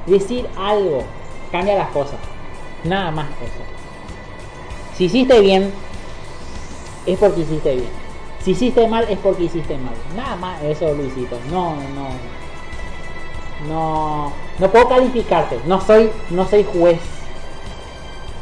[0.06, 1.04] decir algo,
[1.52, 2.18] cambia las cosas.
[2.84, 3.64] Nada más eso.
[4.96, 5.72] Si hiciste bien,
[7.06, 8.03] es porque hiciste bien.
[8.44, 9.94] Si hiciste mal, es porque hiciste mal.
[10.16, 11.38] Nada más eso, Luisito.
[11.52, 12.10] No, no.
[13.70, 15.60] No, no puedo calificarte.
[15.66, 17.00] No soy, no soy juez.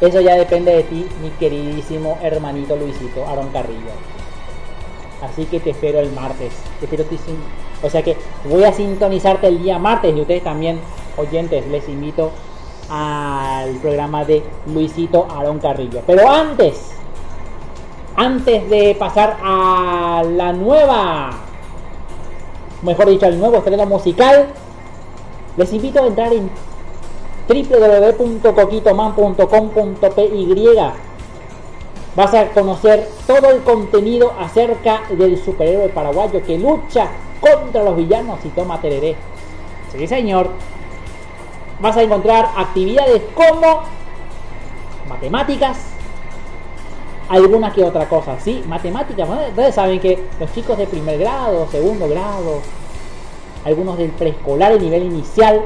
[0.00, 3.92] Eso ya depende de ti, mi queridísimo hermanito Luisito, Aaron Carrillo.
[5.22, 6.52] Así que te espero el martes.
[6.80, 7.04] Te espero
[7.82, 8.16] o sea que
[8.48, 10.80] voy a sintonizarte el día martes y ustedes también,
[11.16, 12.30] oyentes, les invito
[12.88, 16.02] al programa de Luisito Aarón Carrillo.
[16.06, 16.92] Pero antes,
[18.16, 21.30] antes de pasar a la nueva,
[22.82, 24.48] mejor dicho, al nuevo estreno musical,
[25.56, 26.50] les invito a entrar en
[27.48, 30.46] www.coquitoman.com.py
[32.14, 37.08] vas a conocer todo el contenido acerca del superhéroe paraguayo que lucha
[37.40, 39.16] contra los villanos y toma tereré.
[39.90, 40.50] Sí, señor
[41.80, 43.82] vas a encontrar actividades como
[45.08, 45.91] matemáticas,
[47.32, 48.62] alguna que otra cosa, ¿sí?
[48.68, 52.60] Matemáticas, ustedes saben que los chicos de primer grado, segundo grado,
[53.64, 55.62] algunos del preescolar, el nivel inicial,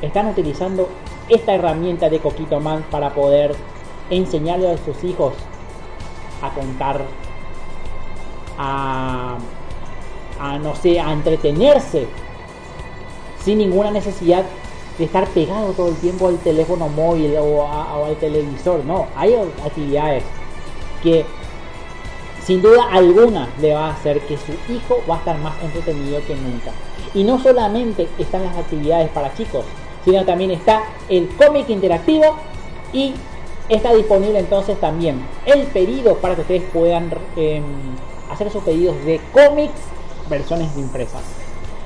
[0.00, 0.88] están utilizando
[1.28, 3.54] esta herramienta de Coquito Man para poder
[4.08, 5.34] enseñarle a sus hijos
[6.40, 7.02] a contar,
[8.58, 9.36] a,
[10.40, 12.06] a no sé, a entretenerse
[13.44, 14.44] sin ninguna necesidad
[14.96, 17.66] de estar pegado todo el tiempo al teléfono móvil o,
[18.06, 18.82] al televisor.
[18.86, 19.34] No, hay
[19.64, 20.24] actividades
[21.02, 21.24] que
[22.44, 26.20] sin duda alguna le va a hacer que su hijo va a estar más entretenido
[26.26, 26.72] que nunca.
[27.14, 29.64] Y no solamente están las actividades para chicos,
[30.04, 32.36] sino también está el cómic interactivo
[32.92, 33.14] y
[33.68, 37.62] está disponible entonces también el pedido para que ustedes puedan em,
[38.30, 39.80] hacer sus pedidos de cómics
[40.28, 41.41] versiones de impresas.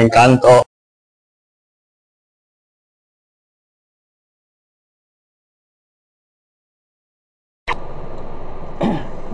[0.00, 0.62] encanto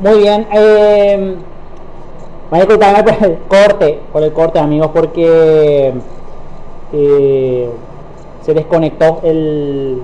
[0.03, 1.37] Muy bien, eh,
[2.51, 5.93] voy a disculparme por el corte, por el corte amigos, porque
[6.93, 7.71] eh,
[8.43, 10.03] se desconectó el...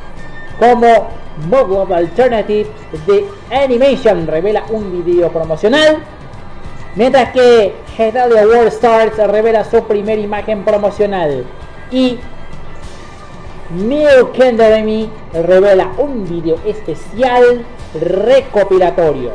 [0.58, 2.68] como Mode of Alternative
[3.06, 5.98] de Animation revela un video promocional.
[6.94, 11.44] Mientras que Hedalia World Stars revela su primera imagen promocional.
[11.90, 12.18] Y
[13.70, 17.64] Neil Academy revela un video especial
[18.00, 19.30] recopilatorio.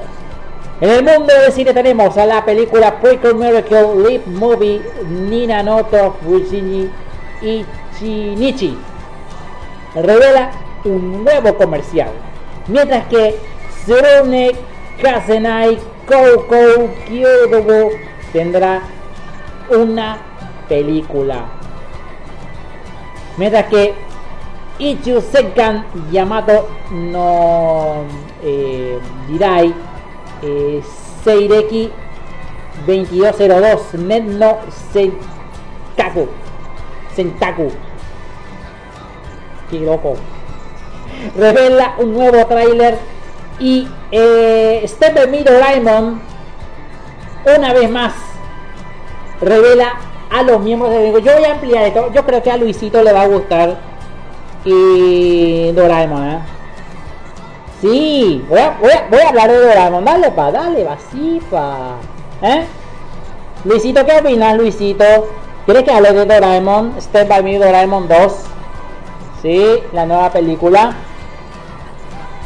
[0.79, 4.79] En el mundo del cine tenemos a la película Prequel Miracle Live Movie
[5.09, 6.87] Nina Noto Fujini
[7.41, 8.77] Ichinichi.
[9.95, 10.51] Revela
[10.88, 12.09] un nuevo comercial.
[12.67, 13.35] Mientras que
[13.85, 14.51] Tsurune
[15.01, 15.77] Kazenai
[16.07, 17.91] Koukou Kyodobo
[18.33, 18.81] tendrá
[19.69, 20.17] una
[20.67, 21.45] película.
[23.38, 23.93] Mientras que
[24.79, 28.03] Ichu Senkan Yamato no
[28.43, 29.73] eh, Jirai
[30.43, 30.83] eh,
[31.23, 31.91] Seireki
[32.85, 34.57] 2202 Netno
[34.93, 36.27] Sentaku
[37.15, 37.71] Sentaku
[39.69, 40.15] Qué loco
[41.38, 42.97] revela un nuevo tráiler
[43.59, 46.22] y eh, Stephen Doraemon
[47.57, 48.13] una vez más
[49.41, 49.93] revela
[50.30, 51.20] a los miembros del elenco.
[51.20, 52.11] Yo voy a ampliar esto.
[52.13, 53.78] Yo creo que a Luisito le va a gustar
[54.65, 56.30] y Doraemon.
[56.30, 56.39] ¿eh?
[57.82, 60.05] Sí, voy a, voy, a, hablar de Doraemon.
[60.05, 61.41] Dale, pa, dale, va, sí.
[62.41, 62.65] ¿Eh?
[63.63, 65.05] Luisito, ¿qué opinas, Luisito?
[65.65, 66.95] ¿Quieres que hable de Doraemon?
[66.99, 68.34] Step by Me Doraemon 2.
[69.41, 69.63] Sí,
[69.93, 70.95] la nueva película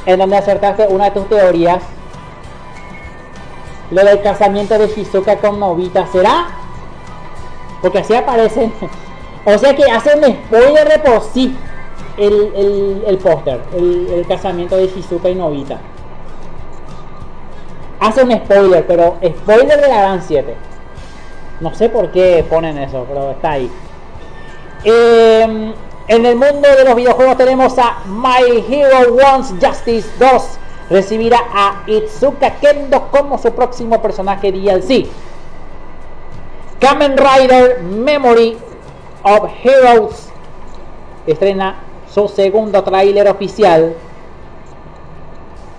[0.05, 1.83] en donde acertaste una de tus teorías.
[3.91, 6.47] Lo del casamiento de Shizuka con Novita, ¿será?
[7.81, 8.73] Porque así aparecen.
[9.45, 11.55] o sea que hacen spoiler de por sí
[12.17, 15.79] el, el, el póster, el, el, casamiento de Shizuka y Novita.
[17.99, 20.55] Hace un spoiler, pero spoiler de la Gran 7.
[21.59, 23.71] No sé por qué ponen eso, pero está ahí.
[24.83, 25.73] Eh,
[26.07, 30.57] en el mundo de los videojuegos tenemos a My Hero Wants Justice 2.
[30.89, 35.07] Recibirá a Itsuka Kendo como su próximo personaje DLC.
[36.79, 38.57] Kamen Rider Memory
[39.23, 40.29] of Heroes
[41.27, 41.75] estrena
[42.11, 43.93] su segundo tráiler oficial.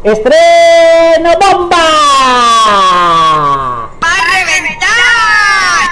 [0.07, 1.75] ¡Estreno bomba!
[4.01, 5.89] ¡Va a reventar!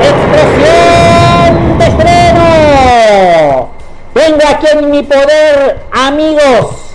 [0.00, 3.68] ¡Explosión de estreno!
[4.14, 6.94] Tengo aquí en mi poder, amigos.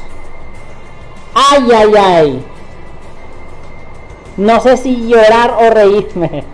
[1.33, 2.45] ¡Ay, ay, ay!
[4.37, 6.45] No sé si llorar o reírme.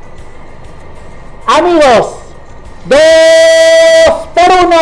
[1.45, 2.15] Amigos,
[2.85, 3.68] dos
[4.33, 4.77] por uno.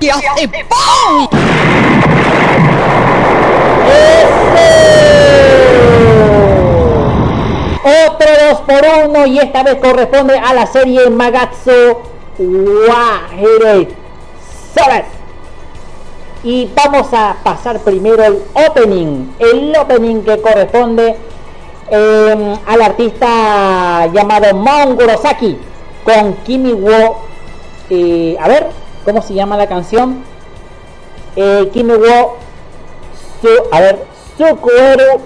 [0.00, 1.28] Y hace ¡pum!
[3.86, 4.64] ¡Eso!
[7.84, 11.98] Otro 2 por 1 y esta vez corresponde a la serie Magatsu
[12.38, 13.88] Wahire
[14.74, 15.04] Soras.
[16.42, 19.34] Y vamos a pasar primero el opening.
[19.38, 21.16] El opening que corresponde
[21.90, 25.58] eh, al artista llamado Mon Kurosaki
[26.04, 27.33] con Kimi Wo.
[27.90, 28.70] A ver,
[29.04, 30.24] ¿cómo se llama la canción?
[31.36, 32.36] Eh, Kimi Wo
[33.40, 34.04] su, a ver,
[34.38, 35.20] Sukueru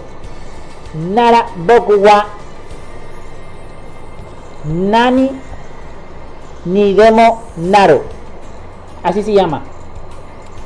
[0.95, 2.27] Nara Boku wa
[4.65, 5.31] Nani
[6.65, 8.03] Nidemo Naru.
[9.03, 9.63] Así se llama.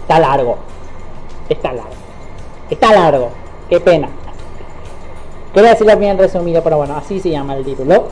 [0.03, 0.57] Está largo.
[1.49, 1.91] Está largo.
[2.71, 3.31] Está largo.
[3.69, 4.09] Qué pena.
[5.53, 8.09] Quería decirlo bien resumido, pero bueno, así se llama el título.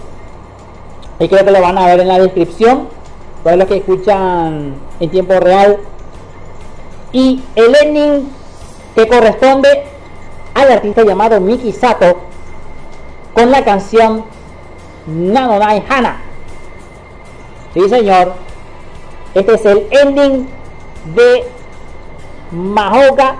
[1.19, 2.89] Y creo que lo van a ver en la descripción.
[3.43, 5.79] Para los que escuchan en tiempo real.
[7.13, 8.31] Y el ending
[8.95, 9.85] que corresponde
[10.55, 12.19] al artista llamado Miki Sato
[13.35, 14.25] con la canción
[15.07, 16.21] Nanonai Hana.
[17.75, 18.35] Sí, señor.
[19.35, 20.49] Este es el ending
[21.15, 21.45] de
[22.51, 23.37] Mahoka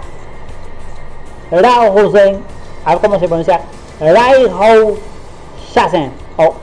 [1.51, 2.43] Rao Hussein.
[2.85, 3.61] A ver cómo se pronuncia.
[4.01, 4.99] Rai Hou
[5.73, 6.13] Shasen.
[6.37, 6.55] O,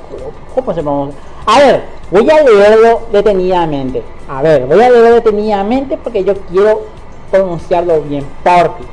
[0.55, 1.19] ¿Cómo se pronuncia?
[1.45, 4.03] A ver, voy a leerlo detenidamente.
[4.29, 6.83] A ver, voy a leerlo detenidamente porque yo quiero
[7.31, 8.25] pronunciarlo bien.
[8.43, 8.83] Porque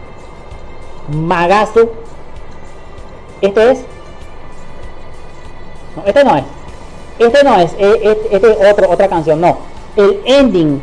[1.12, 1.90] Magasu.
[3.40, 3.84] Este es.
[5.96, 6.44] No, este no es.
[7.18, 7.72] Este no es.
[7.78, 9.40] eh, Este, este es otro, otra canción.
[9.40, 9.58] No.
[9.96, 10.80] El ending.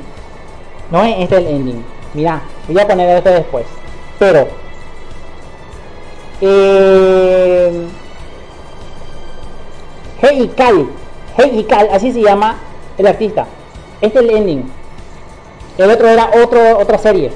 [0.91, 1.85] No es este el ending.
[2.13, 3.65] Mira, voy a poner esto después.
[4.19, 4.47] Pero.
[6.41, 7.87] Eh,
[11.37, 12.57] Heikal, así se llama
[12.97, 13.45] el artista.
[14.01, 14.71] Este es el ending.
[15.77, 17.31] El otro era otro, otra serie.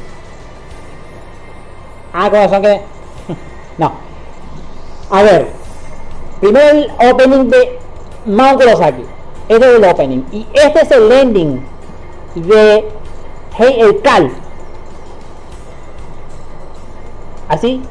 [2.14, 2.82] Ah, corazón que.
[3.78, 3.94] no.
[5.10, 5.48] A ver.
[6.40, 7.80] Primero el opening de
[8.26, 9.04] Mount Kurosaki.
[9.48, 10.24] Este es el opening.
[10.32, 11.66] Y este es el ending
[12.36, 12.88] de
[13.58, 14.32] Hey el Cal.
[17.48, 17.82] Así.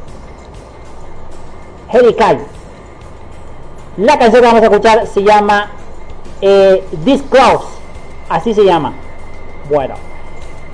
[1.90, 2.47] Hey el Cal.
[3.97, 5.70] La canción que vamos a escuchar se llama
[6.40, 7.65] eh, This Clouds.
[8.28, 8.94] Así se llama.
[9.69, 9.94] Bueno.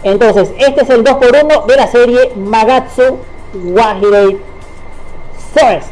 [0.02, 3.18] Entonces, este es el 2x1 de la serie Magatsu
[3.54, 4.38] Wahirei
[5.54, 5.86] Soes.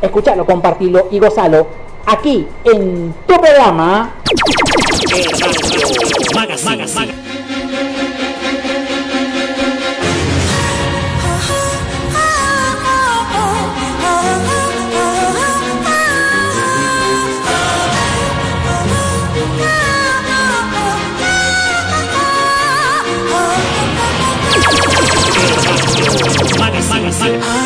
[0.00, 1.66] Escuchalo, compartilo y gozalo
[2.06, 4.14] aquí en tu programa.
[6.34, 6.76] Magazine.
[6.76, 6.76] Magazine.
[6.76, 7.49] Magazine.
[27.20, 27.59] Magazine.「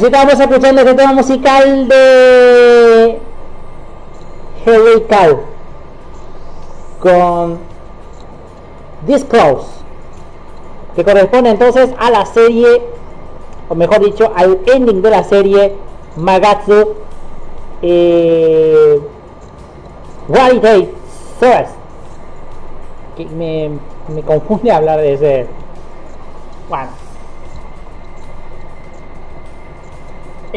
[0.00, 3.18] Así estamos escuchando este tema musical de
[4.64, 5.40] Harry Cal
[7.00, 7.58] con
[9.06, 9.68] Disclose,
[10.96, 12.80] que corresponde entonces a la serie,
[13.68, 15.76] o mejor dicho, al ending de la serie
[16.16, 16.94] Magatsu
[17.82, 19.02] eh,
[20.28, 20.94] Day
[21.38, 21.74] First.
[23.18, 23.70] Que me,
[24.08, 25.46] me confunde hablar de ese.
[26.70, 26.99] Bueno.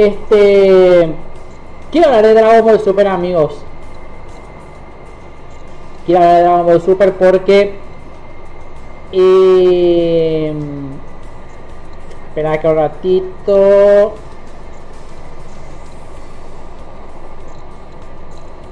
[0.03, 1.13] Este.
[1.91, 3.63] Quiero hablar de Dragon Ball Super, amigos.
[6.05, 7.75] Quiero hablar de Dragon Ball Super porque.
[9.13, 10.53] Eh,
[12.29, 14.13] espera que un ratito.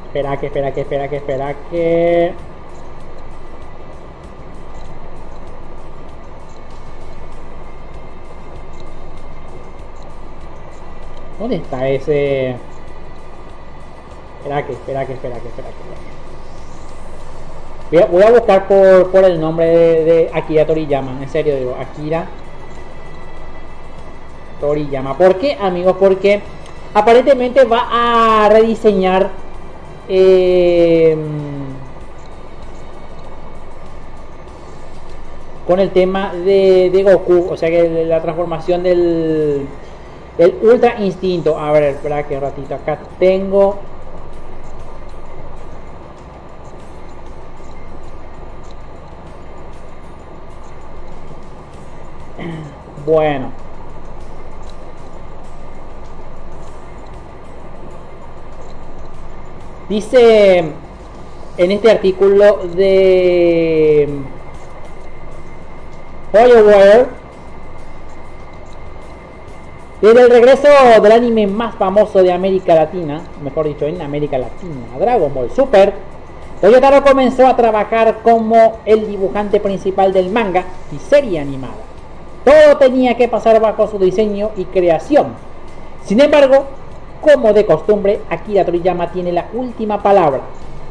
[0.07, 2.33] Espera que, espera que, espera que, espera que.
[11.41, 12.55] ¿Dónde está ese?
[14.37, 15.69] Espera que, espera que, espera que, espera
[17.89, 18.05] que.
[18.11, 21.17] Voy a, buscar por, el nombre de, Akira Toriyama.
[21.19, 22.27] En serio digo, Akira
[24.59, 25.17] Toriyama.
[25.17, 25.95] ¿Por qué, amigos?
[25.99, 26.41] Porque
[26.93, 29.31] aparentemente va a rediseñar
[30.09, 31.17] eh,
[35.65, 37.47] con el tema de Goku.
[37.51, 39.65] O sea que la transformación del
[40.41, 41.57] el ultra instinto.
[41.57, 42.73] A ver, espera que ratito.
[42.73, 43.77] Acá tengo.
[53.05, 53.51] Bueno.
[59.89, 60.59] Dice
[61.57, 64.07] en este artículo de
[66.31, 67.20] Firewire
[70.01, 70.67] desde el regreso
[71.01, 75.93] del anime más famoso de América Latina, mejor dicho, en América Latina, Dragon Ball Super,
[76.59, 81.73] Toyotaro comenzó a trabajar como el dibujante principal del manga y serie animada.
[82.43, 85.33] Todo tenía que pasar bajo su diseño y creación.
[86.03, 86.65] Sin embargo,
[87.21, 90.41] como de costumbre, Akira Toriyama tiene la última palabra.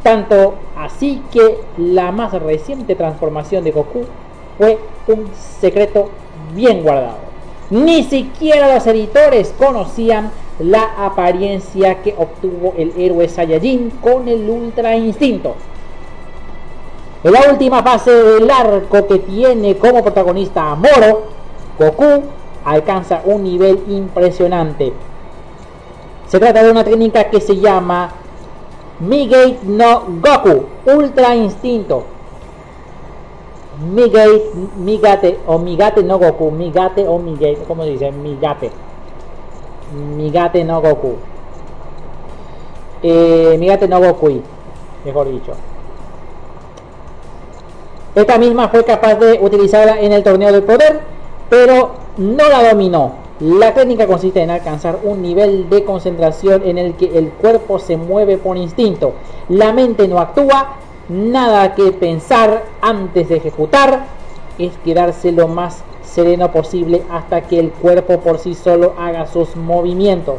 [0.04, 4.04] Tanto así que la más reciente transformación de Goku
[4.56, 4.78] fue
[5.08, 5.28] un
[5.60, 6.10] secreto
[6.54, 7.29] bien guardado.
[7.70, 14.96] Ni siquiera los editores conocían la apariencia que obtuvo el héroe Saiyajin con el Ultra
[14.96, 15.54] Instinto.
[17.22, 21.28] En la última fase del arco que tiene como protagonista a Moro,
[21.78, 22.24] Goku
[22.64, 24.92] alcanza un nivel impresionante.
[26.26, 28.10] Se trata de una técnica que se llama
[29.00, 32.04] Migate no Goku, Ultra Instinto,
[33.80, 38.12] Migate, Migate o Migate no Goku, Migate o Migate, ¿cómo se dice?
[38.12, 38.70] Migate.
[40.16, 41.14] Migate no Goku.
[43.02, 44.42] Eh, Migate no Goku,
[45.04, 45.52] mejor dicho.
[48.14, 51.00] Esta misma fue capaz de utilizarla en el torneo del poder,
[51.48, 53.14] pero no la dominó.
[53.40, 57.96] La técnica consiste en alcanzar un nivel de concentración en el que el cuerpo se
[57.96, 59.14] mueve por instinto,
[59.48, 60.76] la mente no actúa
[61.10, 64.06] nada que pensar antes de ejecutar,
[64.58, 69.56] es quedarse lo más sereno posible hasta que el cuerpo por sí solo haga sus
[69.56, 70.36] movimientos.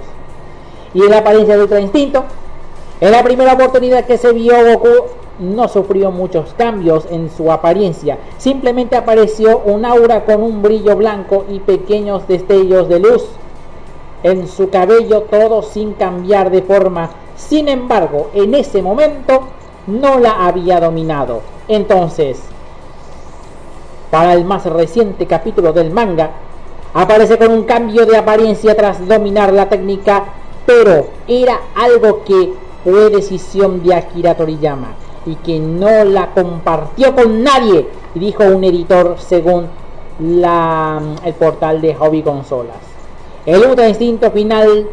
[0.93, 2.23] Y en la apariencia de Ultra Instinto,
[3.01, 5.07] en la primera oportunidad que se vio Goku
[5.39, 11.45] no sufrió muchos cambios en su apariencia, simplemente apareció un aura con un brillo blanco
[11.49, 13.25] y pequeños destellos de luz
[14.23, 17.09] en su cabello, todo sin cambiar de forma.
[17.35, 19.47] Sin embargo, en ese momento
[19.87, 21.41] no la había dominado.
[21.67, 22.39] Entonces,
[24.09, 26.31] para el más reciente capítulo del manga,
[26.93, 30.25] aparece con un cambio de apariencia tras dominar la técnica,
[30.65, 32.53] pero era algo que
[32.83, 34.95] fue decisión de Akira Toriyama.
[35.23, 39.67] y que no la compartió con nadie, dijo un editor según
[40.19, 42.77] la, el portal de Hobby Consolas.
[43.45, 44.87] El Ultra Instinto final,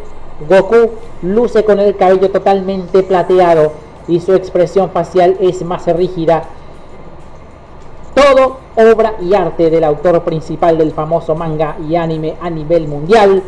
[0.47, 0.91] Goku
[1.23, 3.73] luce con el cabello totalmente plateado
[4.09, 6.45] y su expresión facial es más rígida.
[8.15, 13.43] Todo obra y arte del autor principal del famoso manga y anime a nivel mundial,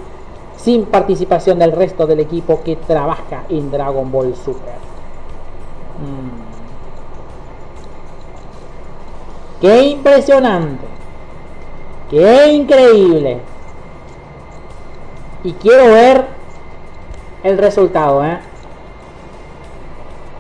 [0.57, 4.74] sin participación del resto del equipo que trabaja en Dragon Ball Super.
[5.99, 6.51] Mm.
[9.61, 10.87] ¡Qué impresionante!
[12.11, 13.41] ¡Qué increíble!
[15.43, 16.27] Y quiero ver
[17.43, 18.39] el resultado, ¿eh?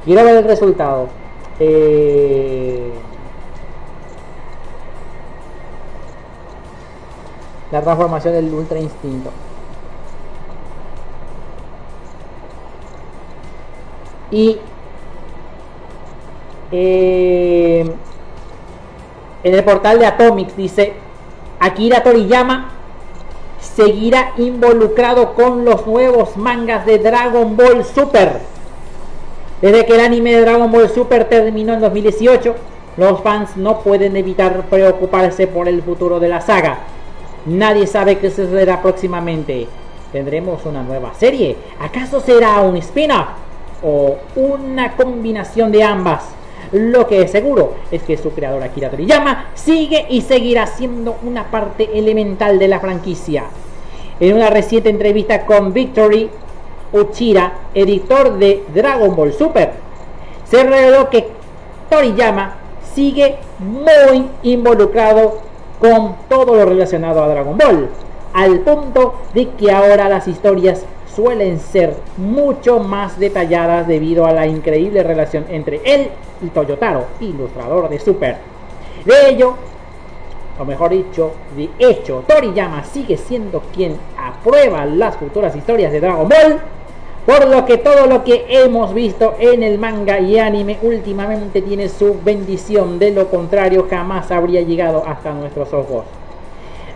[0.04, 1.08] Quiero ver el resultado.
[1.58, 2.92] Eh...
[7.70, 9.30] La transformación del Ultra Instinto.
[14.32, 14.58] Y
[16.72, 17.94] eh,
[19.42, 20.94] en el portal de Atomics dice
[21.58, 22.70] Akira Toriyama
[23.60, 28.49] seguirá involucrado con los nuevos mangas de Dragon Ball Super.
[29.62, 32.54] Desde que el anime de Dragon Ball Super terminó en 2018,
[32.96, 36.78] los fans no pueden evitar preocuparse por el futuro de la saga.
[37.44, 39.68] Nadie sabe qué sucederá próximamente.
[40.12, 41.56] ¿Tendremos una nueva serie?
[41.78, 43.28] ¿Acaso será un spin-off?
[43.82, 46.24] ¿O una combinación de ambas?
[46.72, 51.50] Lo que es seguro es que su creador Akira Toriyama sigue y seguirá siendo una
[51.50, 53.44] parte elemental de la franquicia.
[54.20, 56.30] En una reciente entrevista con Victory
[56.92, 59.72] Uchira, editor de Dragon Ball Super,
[60.44, 61.28] se reveló que
[61.88, 62.54] Toriyama
[62.94, 65.38] sigue muy involucrado
[65.78, 67.88] con todo lo relacionado a Dragon Ball,
[68.32, 70.84] al punto de que ahora las historias
[71.14, 76.08] suelen ser mucho más detalladas debido a la increíble relación entre él
[76.42, 78.36] y Toyotaro, ilustrador de Super.
[79.04, 79.54] De ello,
[80.58, 86.28] o mejor dicho, de hecho, Toriyama sigue siendo quien aprueba las futuras historias de Dragon
[86.28, 86.60] Ball,
[87.26, 91.88] por lo que todo lo que hemos visto en el manga y anime últimamente tiene
[91.88, 96.04] su bendición, de lo contrario jamás habría llegado hasta nuestros ojos.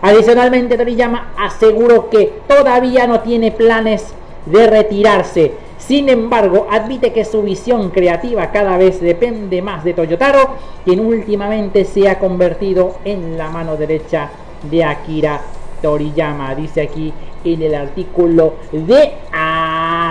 [0.01, 4.13] Adicionalmente, Toriyama aseguró que todavía no tiene planes
[4.45, 5.53] de retirarse.
[5.77, 11.85] Sin embargo, admite que su visión creativa cada vez depende más de Toyotaro, quien últimamente
[11.85, 14.29] se ha convertido en la mano derecha
[14.69, 15.41] de Akira
[15.81, 16.55] Toriyama.
[16.55, 19.13] Dice aquí en el artículo de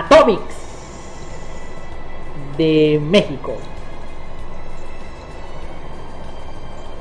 [0.05, 0.55] Atomics
[2.57, 3.53] de México.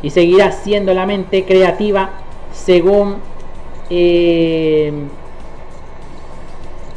[0.02, 2.10] Y seguirá siendo la mente creativa
[2.52, 3.16] según
[3.90, 4.92] eh,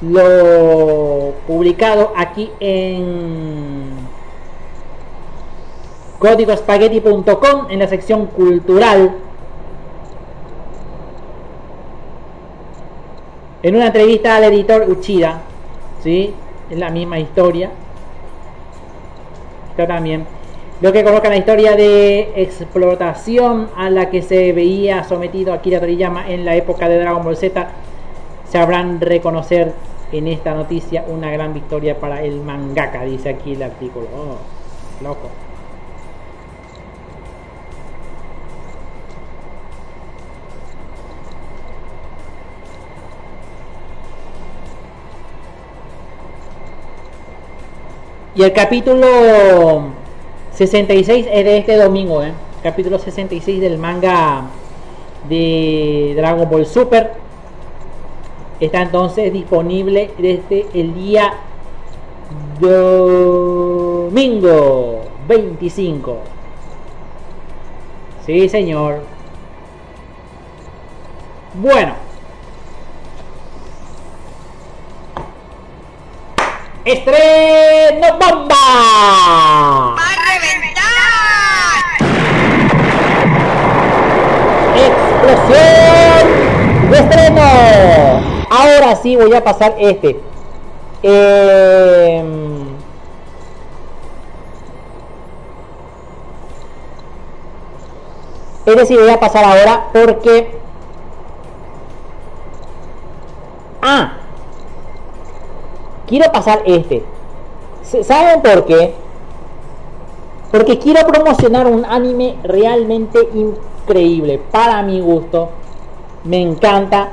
[0.01, 3.85] lo publicado aquí en
[6.19, 9.15] códigospaghetti.com en la sección cultural
[13.63, 15.41] en una entrevista al editor Uchida
[16.03, 16.34] ¿sí?
[16.69, 17.72] es la misma historia
[19.72, 20.26] está también
[20.80, 26.30] lo que coloca la historia de explotación a la que se veía sometido Akira Toriyama
[26.30, 27.68] en la época de Dragon Ball Z
[28.49, 29.74] sabrán reconocer
[30.11, 34.07] en esta noticia una gran victoria para el mangaka, dice aquí el artículo.
[34.15, 35.30] Oh, loco.
[48.38, 49.88] Y el capítulo
[50.51, 52.34] 66 es de este domingo, ¿eh?
[52.61, 54.43] Capítulo 66 del manga
[55.27, 57.14] de Dragon Ball Super.
[58.59, 61.34] Está entonces disponible desde el día
[62.59, 63.80] domingo
[65.27, 66.18] 25.
[68.23, 68.99] Sí, señor.
[71.55, 72.06] Bueno.
[76.88, 78.55] ¡Estreno bomba!
[79.93, 81.84] ¡Va a reventar!
[84.88, 86.26] ¡Explosión
[86.89, 87.47] de estreno!
[88.49, 90.18] Ahora sí voy a pasar este.
[91.03, 92.23] Eh,
[98.65, 100.57] es decir, voy a pasar ahora porque...
[103.81, 104.14] Ah,
[106.07, 107.03] Quiero pasar este.
[107.84, 108.93] ¿Saben por qué?
[110.51, 114.41] Porque quiero promocionar un anime realmente increíble.
[114.51, 115.49] Para mi gusto,
[116.23, 117.09] me encanta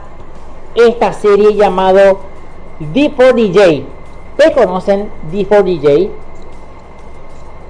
[0.75, 2.21] esta serie llamado
[2.81, 3.85] D4DJ.
[4.37, 6.11] ¿Te conocen D4DJ?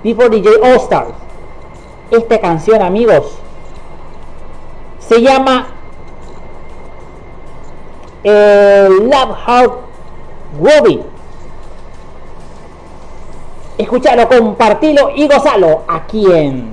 [0.04, 1.14] D4DJ All Stars.
[2.10, 3.38] Esta canción, amigos,
[4.98, 5.68] se llama
[8.22, 9.72] eh, Love Heart
[10.60, 11.13] Wobbie.
[13.76, 15.84] Escuchalo, compartilo y gozalo.
[15.88, 16.70] Aquí en...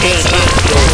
[0.00, 0.87] sim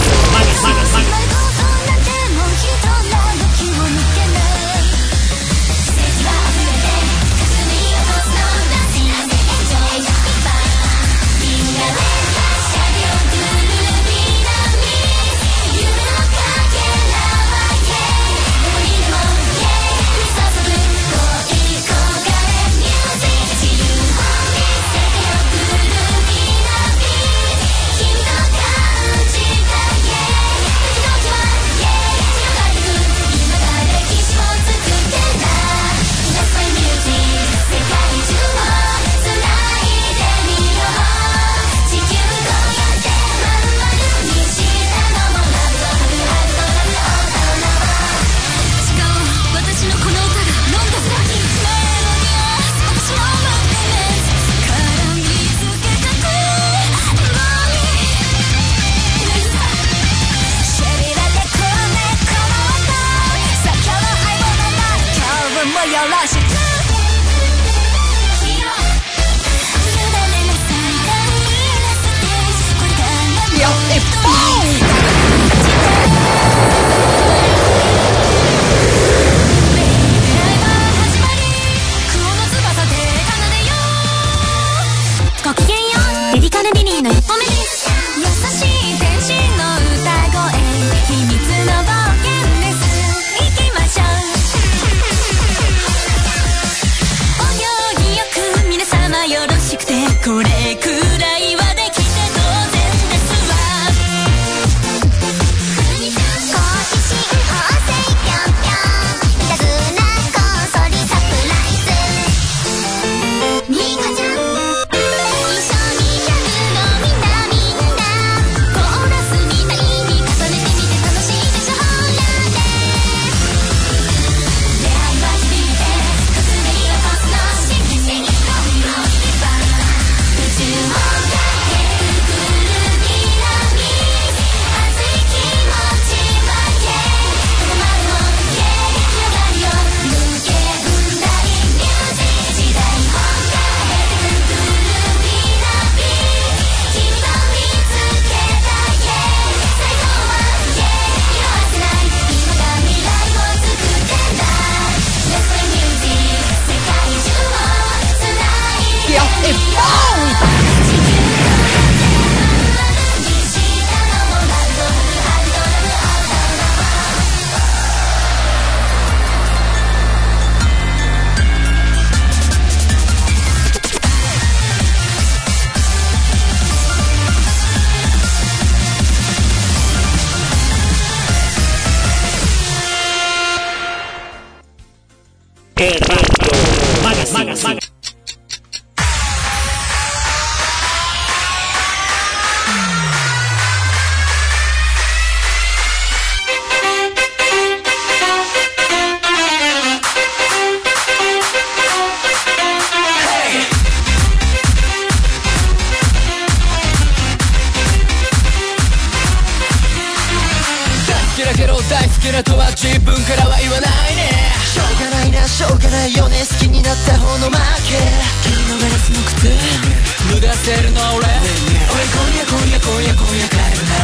[220.95, 221.27] の俺。
[221.27, 223.99] 俺今夜今夜今夜今夜帰るな。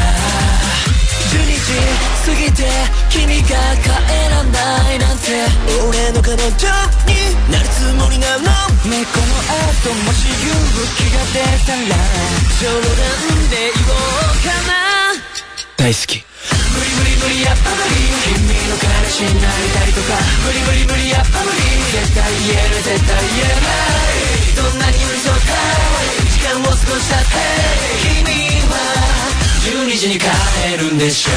[1.31, 1.79] 12時
[2.27, 2.67] 過ぎて
[3.09, 3.49] 君が
[3.79, 3.95] 帰
[4.31, 5.47] らないなんて。
[5.87, 6.51] 俺の彼女
[7.07, 8.51] になるつもりなの。
[8.91, 10.51] ねこの後もし勇
[10.99, 11.95] 気が出たら。
[12.59, 12.91] 冗談
[13.49, 15.15] で言おうかな。
[15.77, 16.25] 大好き。
[16.75, 17.95] 無理無理無理やっぱ無理。
[18.27, 20.19] 君の彼氏になりたいとか。
[20.45, 21.57] 無理無理無理やっぱ無理。
[21.91, 24.51] 絶対言える絶対言えない。
[24.57, 27.29] どんなに寄り添ったい時間を過ごしたって
[28.01, 28.25] 君
[28.69, 28.75] は
[29.63, 30.27] 12時に帰
[30.79, 31.35] るんでしょう。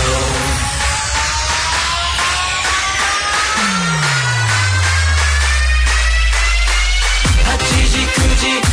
[7.43, 7.57] 8
[7.88, 8.72] 時9時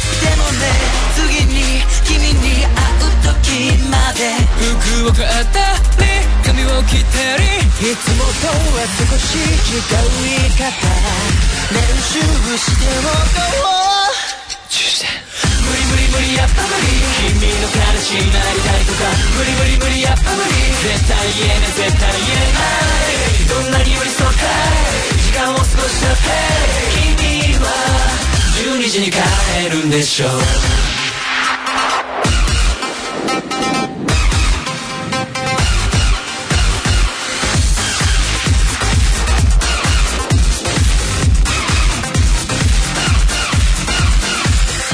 [1.15, 4.35] 次に君に会う時まで。
[4.57, 6.05] 服を買ったり
[6.45, 7.43] 髪を切ったり
[7.91, 10.65] いつもとは少し違う言い方。
[11.71, 12.19] 練習
[12.57, 13.15] しておこ
[13.61, 14.21] う？
[15.61, 16.89] 無理無理無理やっぱ無理。
[17.39, 18.99] 君の彼氏になりたいとか。
[19.37, 20.49] 無理無理無理やっぱ無理。
[20.83, 21.71] 絶対言えない。
[21.71, 24.53] 絶対言えないどんなに寄り添ったい。
[25.21, 26.27] 時間を過ごしたって。
[27.17, 27.67] 君は
[28.61, 29.17] 12時に帰
[29.71, 30.29] るんでしょう。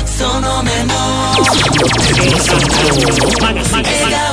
[0.06, 0.94] その目も。
[3.73, 4.26] 笑顔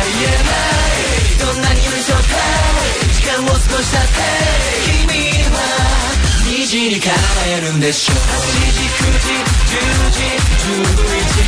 [0.00, 0.80] 言えない。
[1.38, 2.34] どんなに寄り添って
[3.12, 4.14] 時間を過ごしたって
[5.04, 5.12] 君
[5.52, 6.09] は
[6.60, 7.08] 2時に帰
[7.62, 9.80] るんでしょう8時9時10
[10.12, 10.84] 時11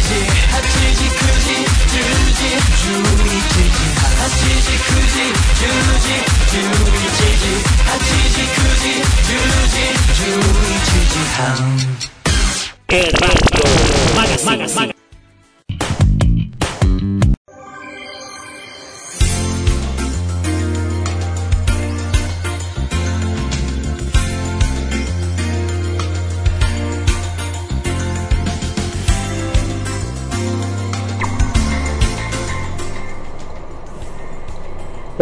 [0.01, 0.65] 時8
[0.97, 6.17] 時9時10時11時8時9時10時
[6.49, 11.61] 11時8時9時10時11時半
[12.89, 13.69] Radio
[14.45, 15.02] Magazine.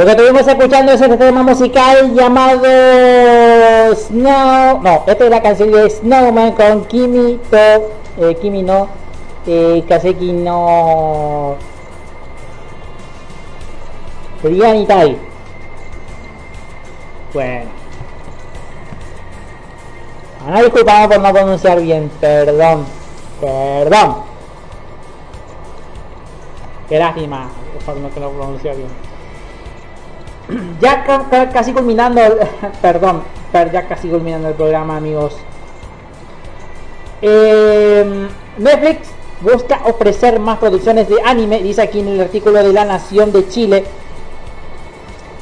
[0.01, 2.65] Lo que estuvimos escuchando es este tema musical llamado
[3.95, 4.81] Snow.
[4.81, 7.91] No, esta es la canción de Snowman con Kimi to.
[8.17, 8.89] Eh, Kimi no.
[9.47, 11.57] Eh, Kaseki no.
[14.43, 15.19] Rianitai.
[17.35, 17.71] Bueno.
[20.47, 22.11] Ana disculpamos por no pronunciar bien.
[22.23, 22.87] Perdón.
[23.39, 24.17] Perdón.
[26.89, 27.51] Qué lástima
[27.85, 29.00] por no que lo pronunciar bien
[30.81, 32.39] ya ca- ca- casi culminando, el-
[32.83, 33.23] perdón,
[33.53, 35.37] per- ya casi culminando el programa, amigos.
[37.23, 38.29] Eh,
[38.59, 39.09] Netflix
[39.41, 43.49] busca ofrecer más producciones de anime, dice aquí en el artículo de La Nación de
[43.49, 43.85] Chile.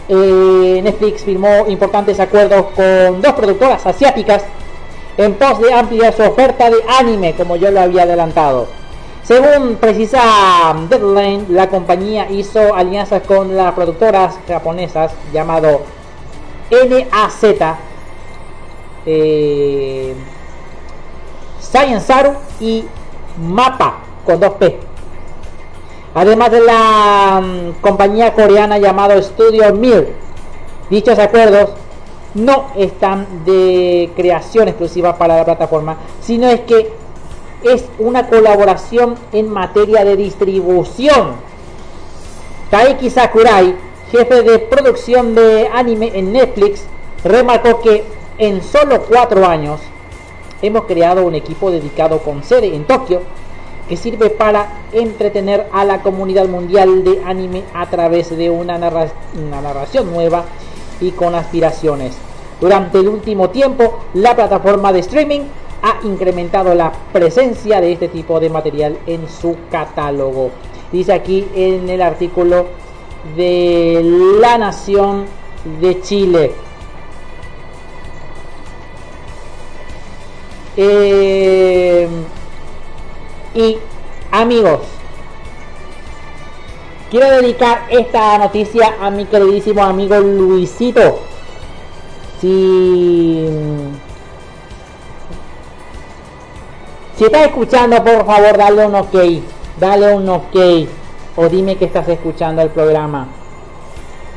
[0.09, 4.43] Eh, Netflix firmó importantes acuerdos con dos productoras asiáticas
[5.19, 8.69] en pos de ampliar su oferta de anime, como yo lo había adelantado.
[9.29, 15.83] Según precisa Deadline, la compañía hizo alianzas con las productoras japonesas llamado
[16.71, 17.45] NAZ,
[19.05, 20.15] eh,
[21.61, 22.87] Saru y
[23.39, 24.77] MAPA con 2P.
[26.15, 30.15] Además de la mm, compañía coreana llamado Studio Mir.
[30.89, 31.73] Dichos acuerdos
[32.33, 37.08] no están de creación exclusiva para la plataforma, sino es que
[37.63, 41.37] es una colaboración en materia de distribución.
[42.71, 43.75] Taiki Sakurai,
[44.11, 46.85] jefe de producción de anime en Netflix,
[47.25, 48.05] remarcó que
[48.39, 49.81] en solo cuatro años
[50.63, 53.23] hemos creado un equipo dedicado con sede en Tokio
[53.89, 59.09] que sirve para entretener a la comunidad mundial de anime a través de una, narra
[59.35, 60.45] una narración nueva
[61.01, 62.17] y con aspiraciones.
[62.61, 65.43] Durante el último tiempo, la plataforma de streaming
[65.83, 70.51] ha incrementado la presencia de este tipo de material en su catálogo.
[70.93, 72.67] Dice aquí en el artículo
[73.37, 74.01] de
[74.41, 75.27] La Nación
[75.81, 76.53] de Chile.
[80.77, 82.09] Eh,
[83.55, 83.79] y
[84.31, 84.81] amigos,
[87.11, 91.19] quiero dedicar esta noticia a mi queridísimo amigo Luisito.
[92.41, 93.49] Si,
[97.19, 99.17] si estás escuchando, por favor, dale un ok.
[99.81, 100.57] Dale un ok.
[101.35, 103.27] O dime que estás escuchando el programa.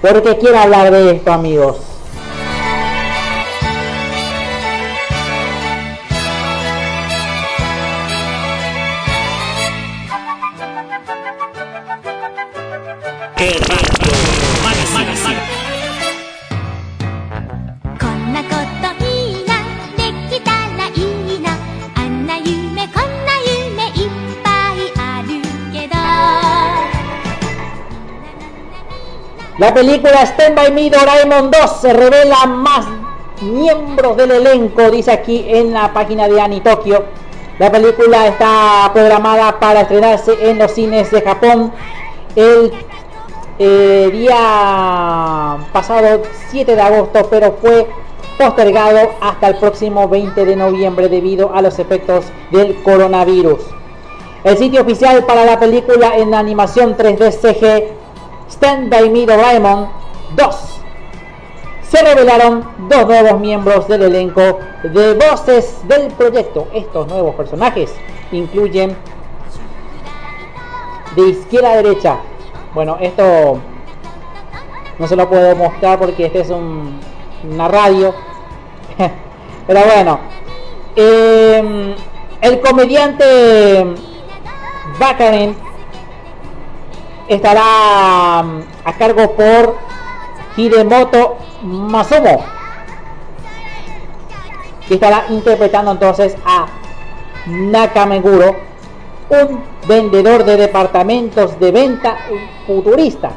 [0.02, 1.92] Porque quiero hablar de esto, amigos.
[29.62, 32.84] La película Stand By Me Doraemon 2 se revela más
[33.44, 37.04] miembros del elenco, dice aquí en la página de Ani Tokyo.
[37.60, 41.72] La película está programada para estrenarse en los cines de Japón
[42.36, 42.74] el
[43.60, 47.88] eh, día pasado 7 de agosto, pero fue
[48.40, 53.60] postergado hasta el próximo 20 de noviembre debido a los efectos del coronavirus.
[54.44, 58.01] El sitio oficial para la película en animación 3D CG
[58.52, 59.90] Stand By Me Doraemon
[60.36, 60.82] 2
[61.92, 66.68] se revelaron dos nuevos miembros del elenco de voces del proyecto.
[66.74, 67.94] Estos nuevos personajes
[68.32, 68.96] incluyen
[71.18, 72.18] de izquierda a derecha.
[72.74, 73.60] Bueno, esto
[75.00, 76.98] no se lo puedo mostrar porque este es un,
[77.44, 78.16] una radio.
[79.68, 80.20] Pero bueno,
[80.96, 81.96] eh,
[82.40, 83.86] el comediante
[84.98, 85.58] Bakarin
[87.36, 89.78] estará mm, a cargo por
[90.58, 92.44] Hidemoto Masumo
[94.88, 96.68] que estará interpretando entonces a
[97.46, 98.56] Nakameguro
[99.30, 102.18] un vendedor de departamentos de venta
[102.68, 103.32] futurista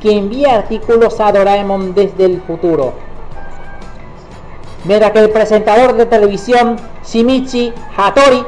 [0.00, 2.94] que envía artículos a Doraemon desde el futuro.
[4.84, 8.42] Mientras que el presentador de televisión Shimichi Hattori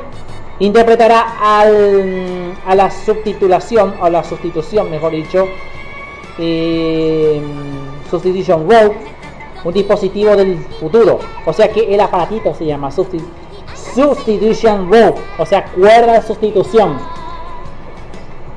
[0.61, 5.47] interpretará al, a la subtitulación o la sustitución mejor dicho
[6.39, 7.41] eh,
[8.11, 8.93] Substitution Road
[9.65, 11.19] un dispositivo del futuro.
[11.45, 13.25] O sea que el aparatito se llama Substi-
[13.95, 16.99] Substitution Road o sea cuerda de sustitución.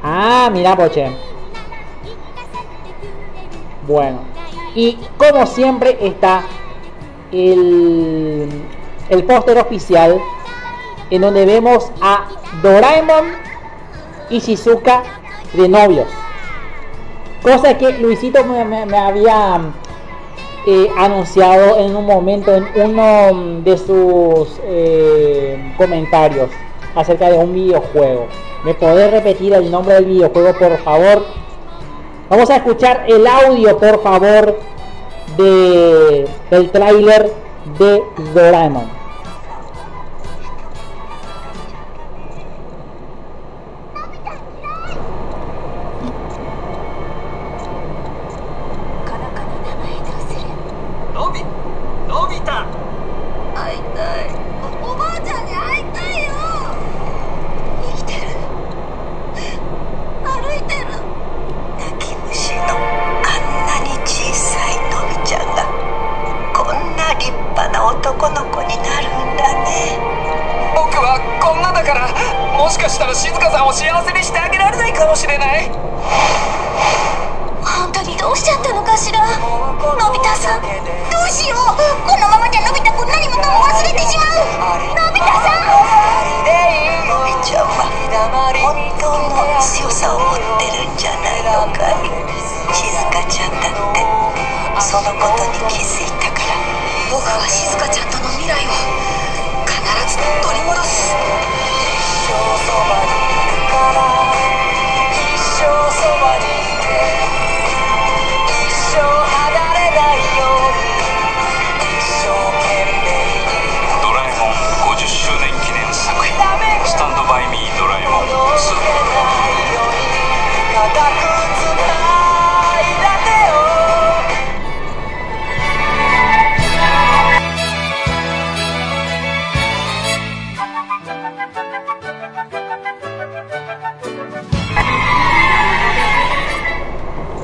[0.03, 1.11] Ah mira poche.
[3.87, 4.19] Bueno
[4.73, 6.43] y como siempre está
[7.31, 8.47] el,
[9.09, 10.19] el póster oficial
[11.11, 12.27] en donde vemos a
[12.63, 13.25] Doraemon
[14.29, 15.03] y Shizuka
[15.53, 16.07] de novios.
[17.43, 19.59] Cosa que Luisito me, había
[20.65, 26.49] eh, anunciado en un momento en uno de sus eh, comentarios
[26.95, 28.27] acerca de un videojuego.
[28.63, 31.25] ¿Me podés repetir el nombre del videojuego, por favor?
[32.29, 34.57] Vamos a escuchar el audio, por favor,
[35.35, 37.33] de, del tráiler
[37.77, 38.01] de
[38.33, 39.00] Doraemon.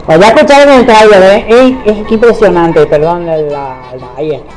[0.07, 1.45] Pues ya escucharon el trailer, ¿eh?
[1.85, 4.53] Es, es impresionante, perdón, la, la- ahí está.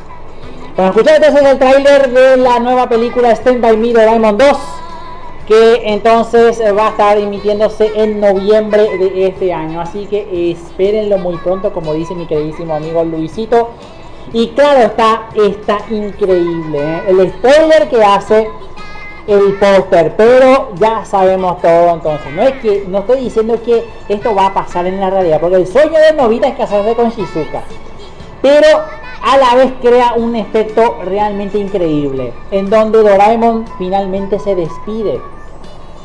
[0.76, 4.56] Bueno, escucharon entonces el tráiler de la nueva película Stand By Me Doraemon 2,
[5.48, 9.80] que entonces eh, va a estar emitiéndose en noviembre de este año.
[9.80, 13.70] Así que espérenlo muy pronto, como dice mi queridísimo amigo Luisito.
[14.32, 17.02] Y claro, está, está increíble, ¿eh?
[17.08, 18.48] El spoiler que hace
[19.26, 22.32] el póster, pero ya sabemos todo entonces.
[22.32, 25.56] No es que no estoy diciendo que esto va a pasar en la realidad, porque
[25.56, 27.62] el sueño de Novita es casarse con Shizuka.
[28.42, 28.68] Pero
[29.22, 35.20] a la vez crea un efecto realmente increíble, en donde Doraemon finalmente se despide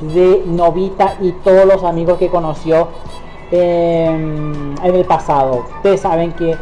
[0.02, 2.90] de Novita y todos los amigos que conoció
[3.52, 5.66] eh, en el pasado.
[5.78, 6.58] Ustedes saben que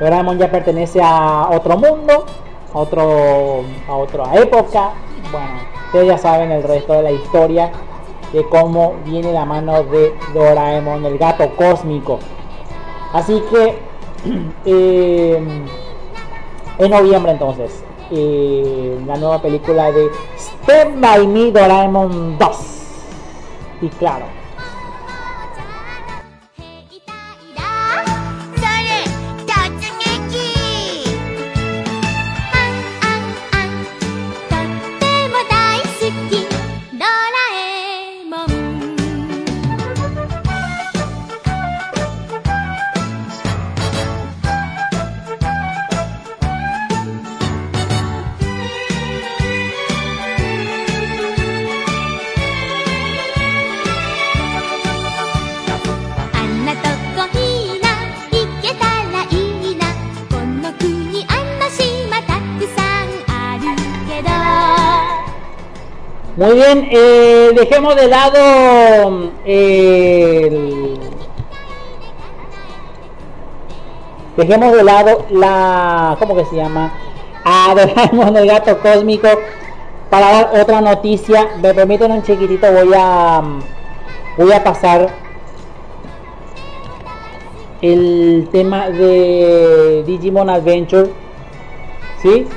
[0.00, 2.24] Doraemon ya pertenece a otro mundo,
[2.72, 4.90] otro, a otra época.
[5.30, 7.70] Bueno, ustedes ya saben el resto de la historia
[8.32, 12.18] de cómo viene la mano de Doraemon, el gato cósmico.
[13.12, 13.78] Así que
[14.64, 15.66] eh,
[16.78, 20.08] en noviembre entonces eh, la nueva película de
[20.38, 22.56] Step by Me Doraemon 2
[23.82, 24.24] y claro
[66.42, 70.98] muy bien eh, dejemos de lado el-
[74.36, 76.90] dejemos de lado la cómo que se llama
[77.44, 77.74] a
[78.34, 79.28] el gato cósmico
[80.10, 83.40] para dar otra noticia me permiten un chiquitito voy a
[84.36, 85.10] voy a pasar
[87.82, 91.08] el tema de Digimon Adventure
[92.20, 92.48] ¿sí?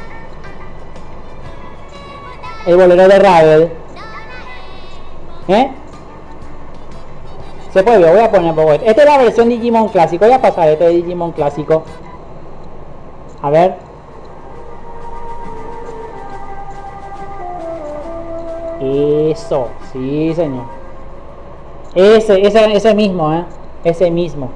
[2.65, 3.71] El bolero de Ravel
[5.47, 5.71] ¿eh?
[7.75, 8.85] se puede voy a poner esto.
[8.85, 10.23] esta es la versión Digimon clásico.
[10.23, 11.83] Voy a pasar este Digimon clásico.
[13.41, 13.75] A ver.
[18.79, 20.63] Eso sí señor.
[21.93, 23.43] Ese ese ese mismo eh
[23.83, 24.51] ese mismo.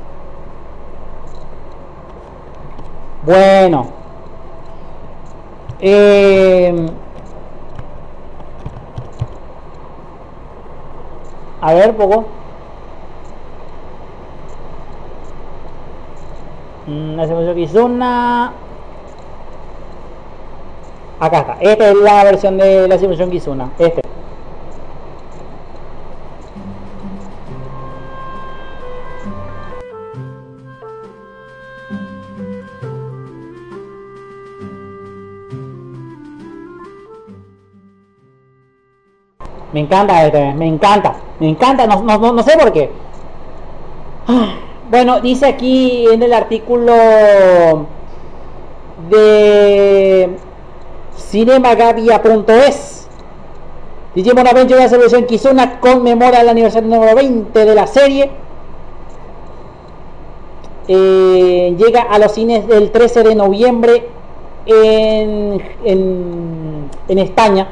[3.26, 3.88] Bueno.
[5.82, 6.90] Eh,
[11.62, 12.26] a ver poco.
[16.88, 18.52] Mm, hacemos aquí Kizuna
[21.20, 21.58] acá está.
[21.60, 24.09] Esta es la versión de la simulación Kizuna este
[39.80, 42.92] Me encanta este, me encanta, me encanta, no, no, no, sé por qué.
[44.28, 44.56] Ah,
[44.92, 46.92] Bueno, dice aquí en el artículo
[49.10, 50.38] de
[51.16, 53.08] cinemagavia.es
[54.16, 58.32] Digimon Adventure de Solución Kizuna conmemora el aniversario número 20 de la serie.
[60.90, 64.10] Eh, llega a los cines el 13 de noviembre
[64.66, 67.70] en, en, en España.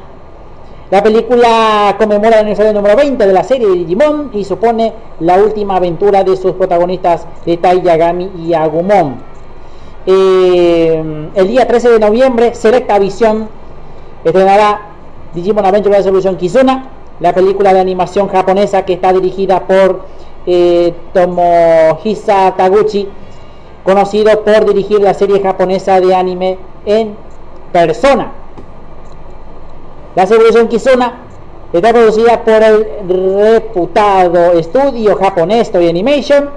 [0.90, 5.36] La película conmemora el aniversario número 20 de la serie de Digimon y supone la
[5.36, 9.16] última aventura de sus protagonistas de Tai Yagami y Agumon.
[10.06, 13.50] Eh, el día 13 de noviembre, Selecta Visión
[14.24, 14.80] estrenará
[15.34, 16.88] Digimon Adventure Resolution Kizuna,
[17.20, 20.06] la película de animación japonesa que está dirigida por
[20.46, 23.10] eh, Tomohisa Taguchi,
[23.84, 26.56] conocido por dirigir la serie japonesa de anime
[26.86, 27.14] en
[27.72, 28.32] persona.
[30.18, 31.12] La Evolution Kizuna
[31.72, 32.88] está producida por el
[33.54, 36.50] reputado estudio japonés Toy Animation.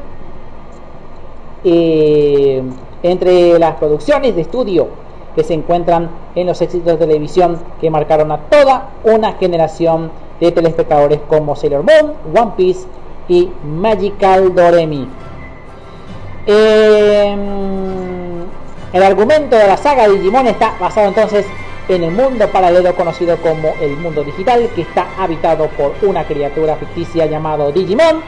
[1.63, 4.87] Entre las producciones de estudio
[5.35, 10.09] que se encuentran en los éxitos de televisión que marcaron a toda una generación
[10.39, 12.87] de telespectadores como Sailor Moon, One Piece
[13.27, 15.07] y Magical Doremi.
[16.47, 17.35] Eh,
[18.91, 21.45] el argumento de la saga Digimon está basado entonces
[21.87, 26.75] en el mundo paralelo conocido como el mundo digital que está habitado por una criatura
[26.75, 28.21] ficticia llamado Digimon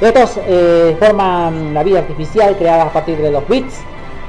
[0.00, 3.80] Estos eh, forman la vida artificial creada a partir de los bits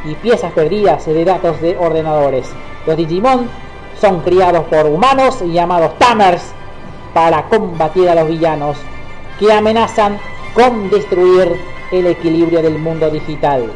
[0.05, 2.49] y piezas perdidas de datos de ordenadores.
[2.85, 3.49] Los Digimon
[3.99, 6.43] son criados por humanos llamados Tamers
[7.13, 8.77] para combatir a los villanos
[9.39, 10.19] que amenazan
[10.53, 11.55] con destruir
[11.91, 13.71] el equilibrio del mundo digital.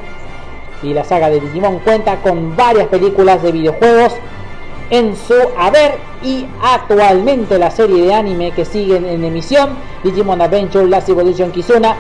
[0.84, 4.14] Y la saga de Digimon cuenta con varias películas de videojuegos
[4.90, 10.88] en su haber y actualmente la serie de anime que siguen en emisión, Digimon Adventure
[10.88, 11.96] Last Evolution Kizuna,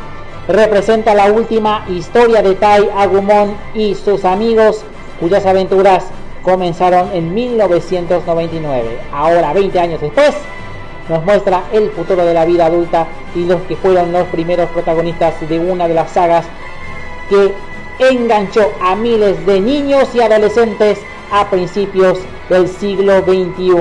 [0.48, 4.84] representa la última historia de Tai Agumon y sus amigos
[5.20, 6.06] cuyas aventuras
[6.42, 9.00] comenzaron en 1999.
[9.12, 10.34] Ahora, 20 años después,
[11.10, 15.34] nos muestra el futuro de la vida adulta y los que fueron los primeros protagonistas
[15.48, 16.46] de una de las sagas
[17.30, 17.54] que
[18.00, 21.00] enganchó a miles de niños y adolescentes
[21.32, 23.74] a principios del siglo XXI.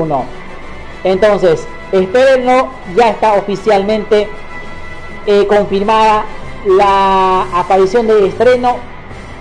[1.04, 4.28] Entonces, espérenlo, ya está oficialmente
[5.26, 6.24] eh, confirmada
[6.66, 8.76] la aparición de estreno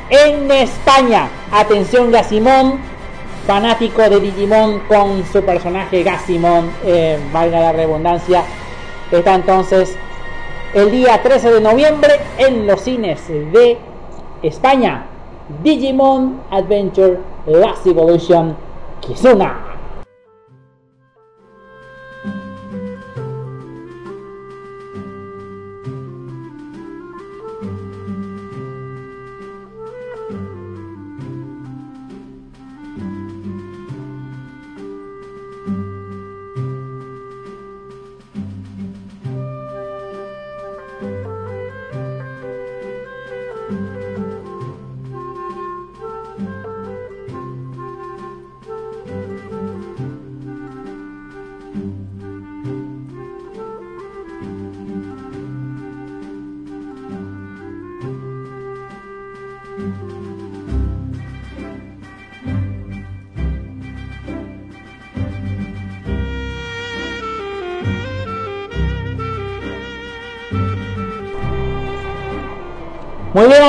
[0.09, 1.29] en España.
[1.51, 2.79] Atención Gassimón,
[3.47, 8.43] fanático de Digimon con su personaje Gassimon, eh, valga la redundancia.
[9.11, 9.97] Está entonces
[10.73, 13.77] el día 13 de noviembre en los cines de
[14.43, 15.05] España.
[15.63, 18.55] Digimon Adventure Last Evolution
[19.01, 19.53] Kizuna.
[19.53, 19.64] Muy bien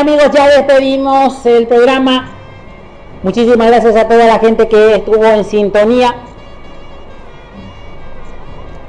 [0.07, 2.28] amigos, ya despedimos el programa.
[3.24, 6.15] Muchísimas gracias a toda la gente que estuvo en sintonía.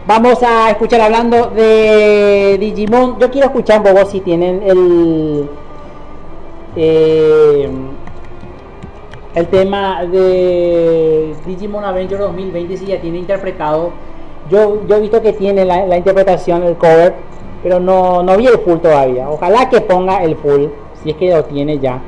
[0.05, 3.17] Vamos a escuchar hablando de Digimon.
[3.17, 5.49] Yo quiero escuchar poco si tienen el
[6.75, 7.67] eh,
[9.33, 13.89] el tema de Digimon Adventure 2020 si ya tiene interpretado.
[14.51, 17.15] Yo, yo he visto que tiene la, la interpretación, el cover
[17.63, 19.29] pero no, no vi el full todavía.
[19.29, 20.67] Ojalá que ponga el full,
[21.07, 22.01] si es que lo tiene ya.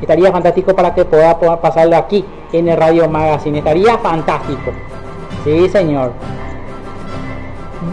[0.00, 3.58] Estaría fantástico para que pueda, pasarlo aquí en el Radio Magazine.
[3.58, 4.72] Estaría fantástico.
[5.44, 6.12] Sí, señor.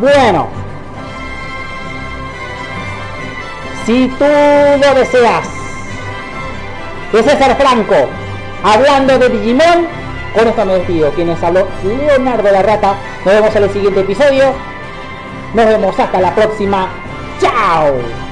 [0.01, 0.47] Bueno.
[3.85, 5.47] Si tú lo deseas,
[7.11, 8.10] de César Franco,
[8.64, 9.88] hablando de Digimon,
[10.34, 11.11] con esto me despido.
[11.11, 12.95] Quienes habló Leonardo la Rata.
[13.23, 14.45] Nos vemos en el siguiente episodio.
[15.53, 16.89] Nos vemos hasta la próxima.
[17.39, 18.23] ¡Chao!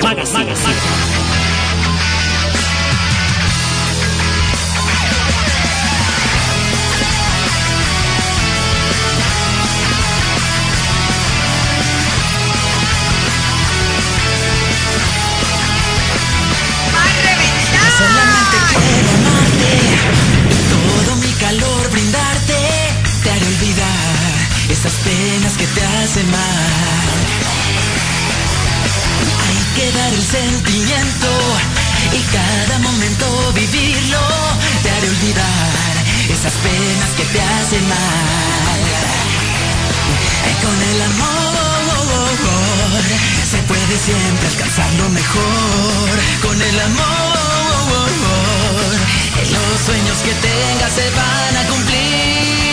[0.00, 1.13] Solamente
[30.34, 31.30] sentimiento
[32.12, 34.18] y cada momento vivirlo,
[34.82, 35.94] te haré olvidar
[36.28, 38.80] esas penas que te hacen mal.
[40.64, 42.34] Con el amor
[43.50, 46.10] se puede siempre alcanzar lo mejor.
[46.42, 48.10] Con el amor
[49.54, 52.63] los sueños que tengas se van a cumplir.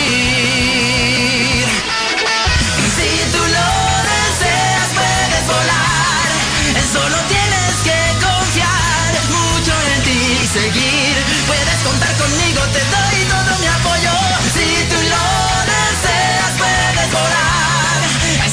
[10.52, 14.10] Puedes contar conmigo, te doy todo mi apoyo.
[14.52, 15.24] Si tú lo
[15.64, 18.02] deseas puedes volar,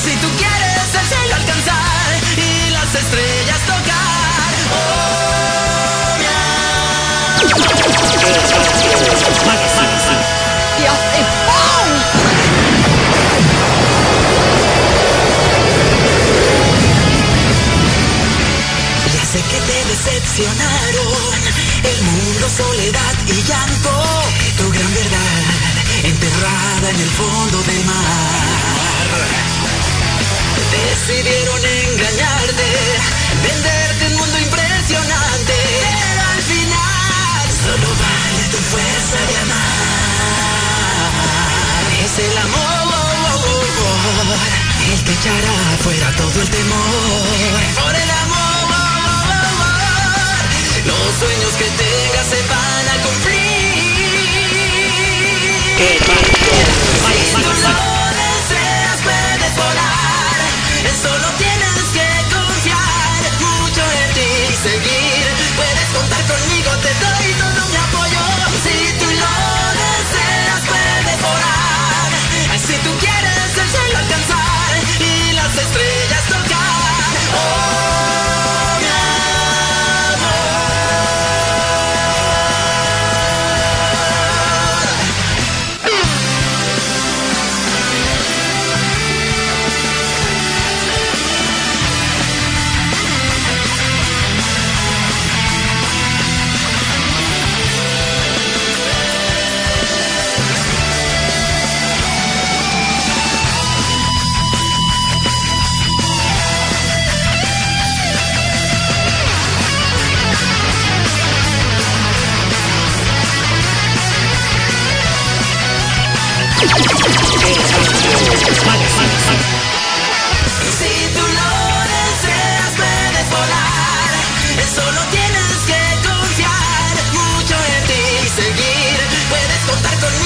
[0.02, 4.54] si tú quieres el cielo alcanzar y las estrellas tocar.
[4.72, 5.00] Oh,
[19.42, 21.39] mi te decepcionaron
[23.34, 23.92] y llanto,
[24.58, 25.44] tu gran verdad
[26.04, 29.08] enterrada en el fondo del mar.
[30.72, 32.68] Decidieron engañarte,
[33.44, 35.56] venderte un mundo impresionante.
[35.86, 40.70] Pero al final solo vale tu fuerza de amar.
[42.04, 42.80] Es el amor
[44.92, 47.60] el que echará fuera todo el temor.
[47.82, 48.59] Por el amor,
[50.86, 53.40] los sueños que tengas se van a cumplir.
[55.80, 57.74] Si tú lo
[58.20, 60.40] deseas, puedes volar.
[61.02, 65.26] Solo tienes que confiar mucho en ti y seguir.
[65.56, 68.24] Puedes contar conmigo, te doy todo mi apoyo.
[68.64, 69.09] Si tú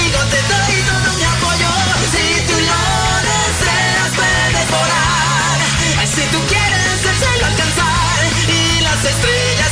[0.02, 1.70] te doy todo mi apoyo.
[2.12, 2.82] Si tú lo
[3.28, 5.58] deseas, puedes volar.
[6.06, 9.63] Si tú quieres el cielo alcanzar y las estrellas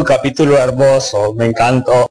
[0.00, 2.08] Tu capítulo hermoso, me encantó.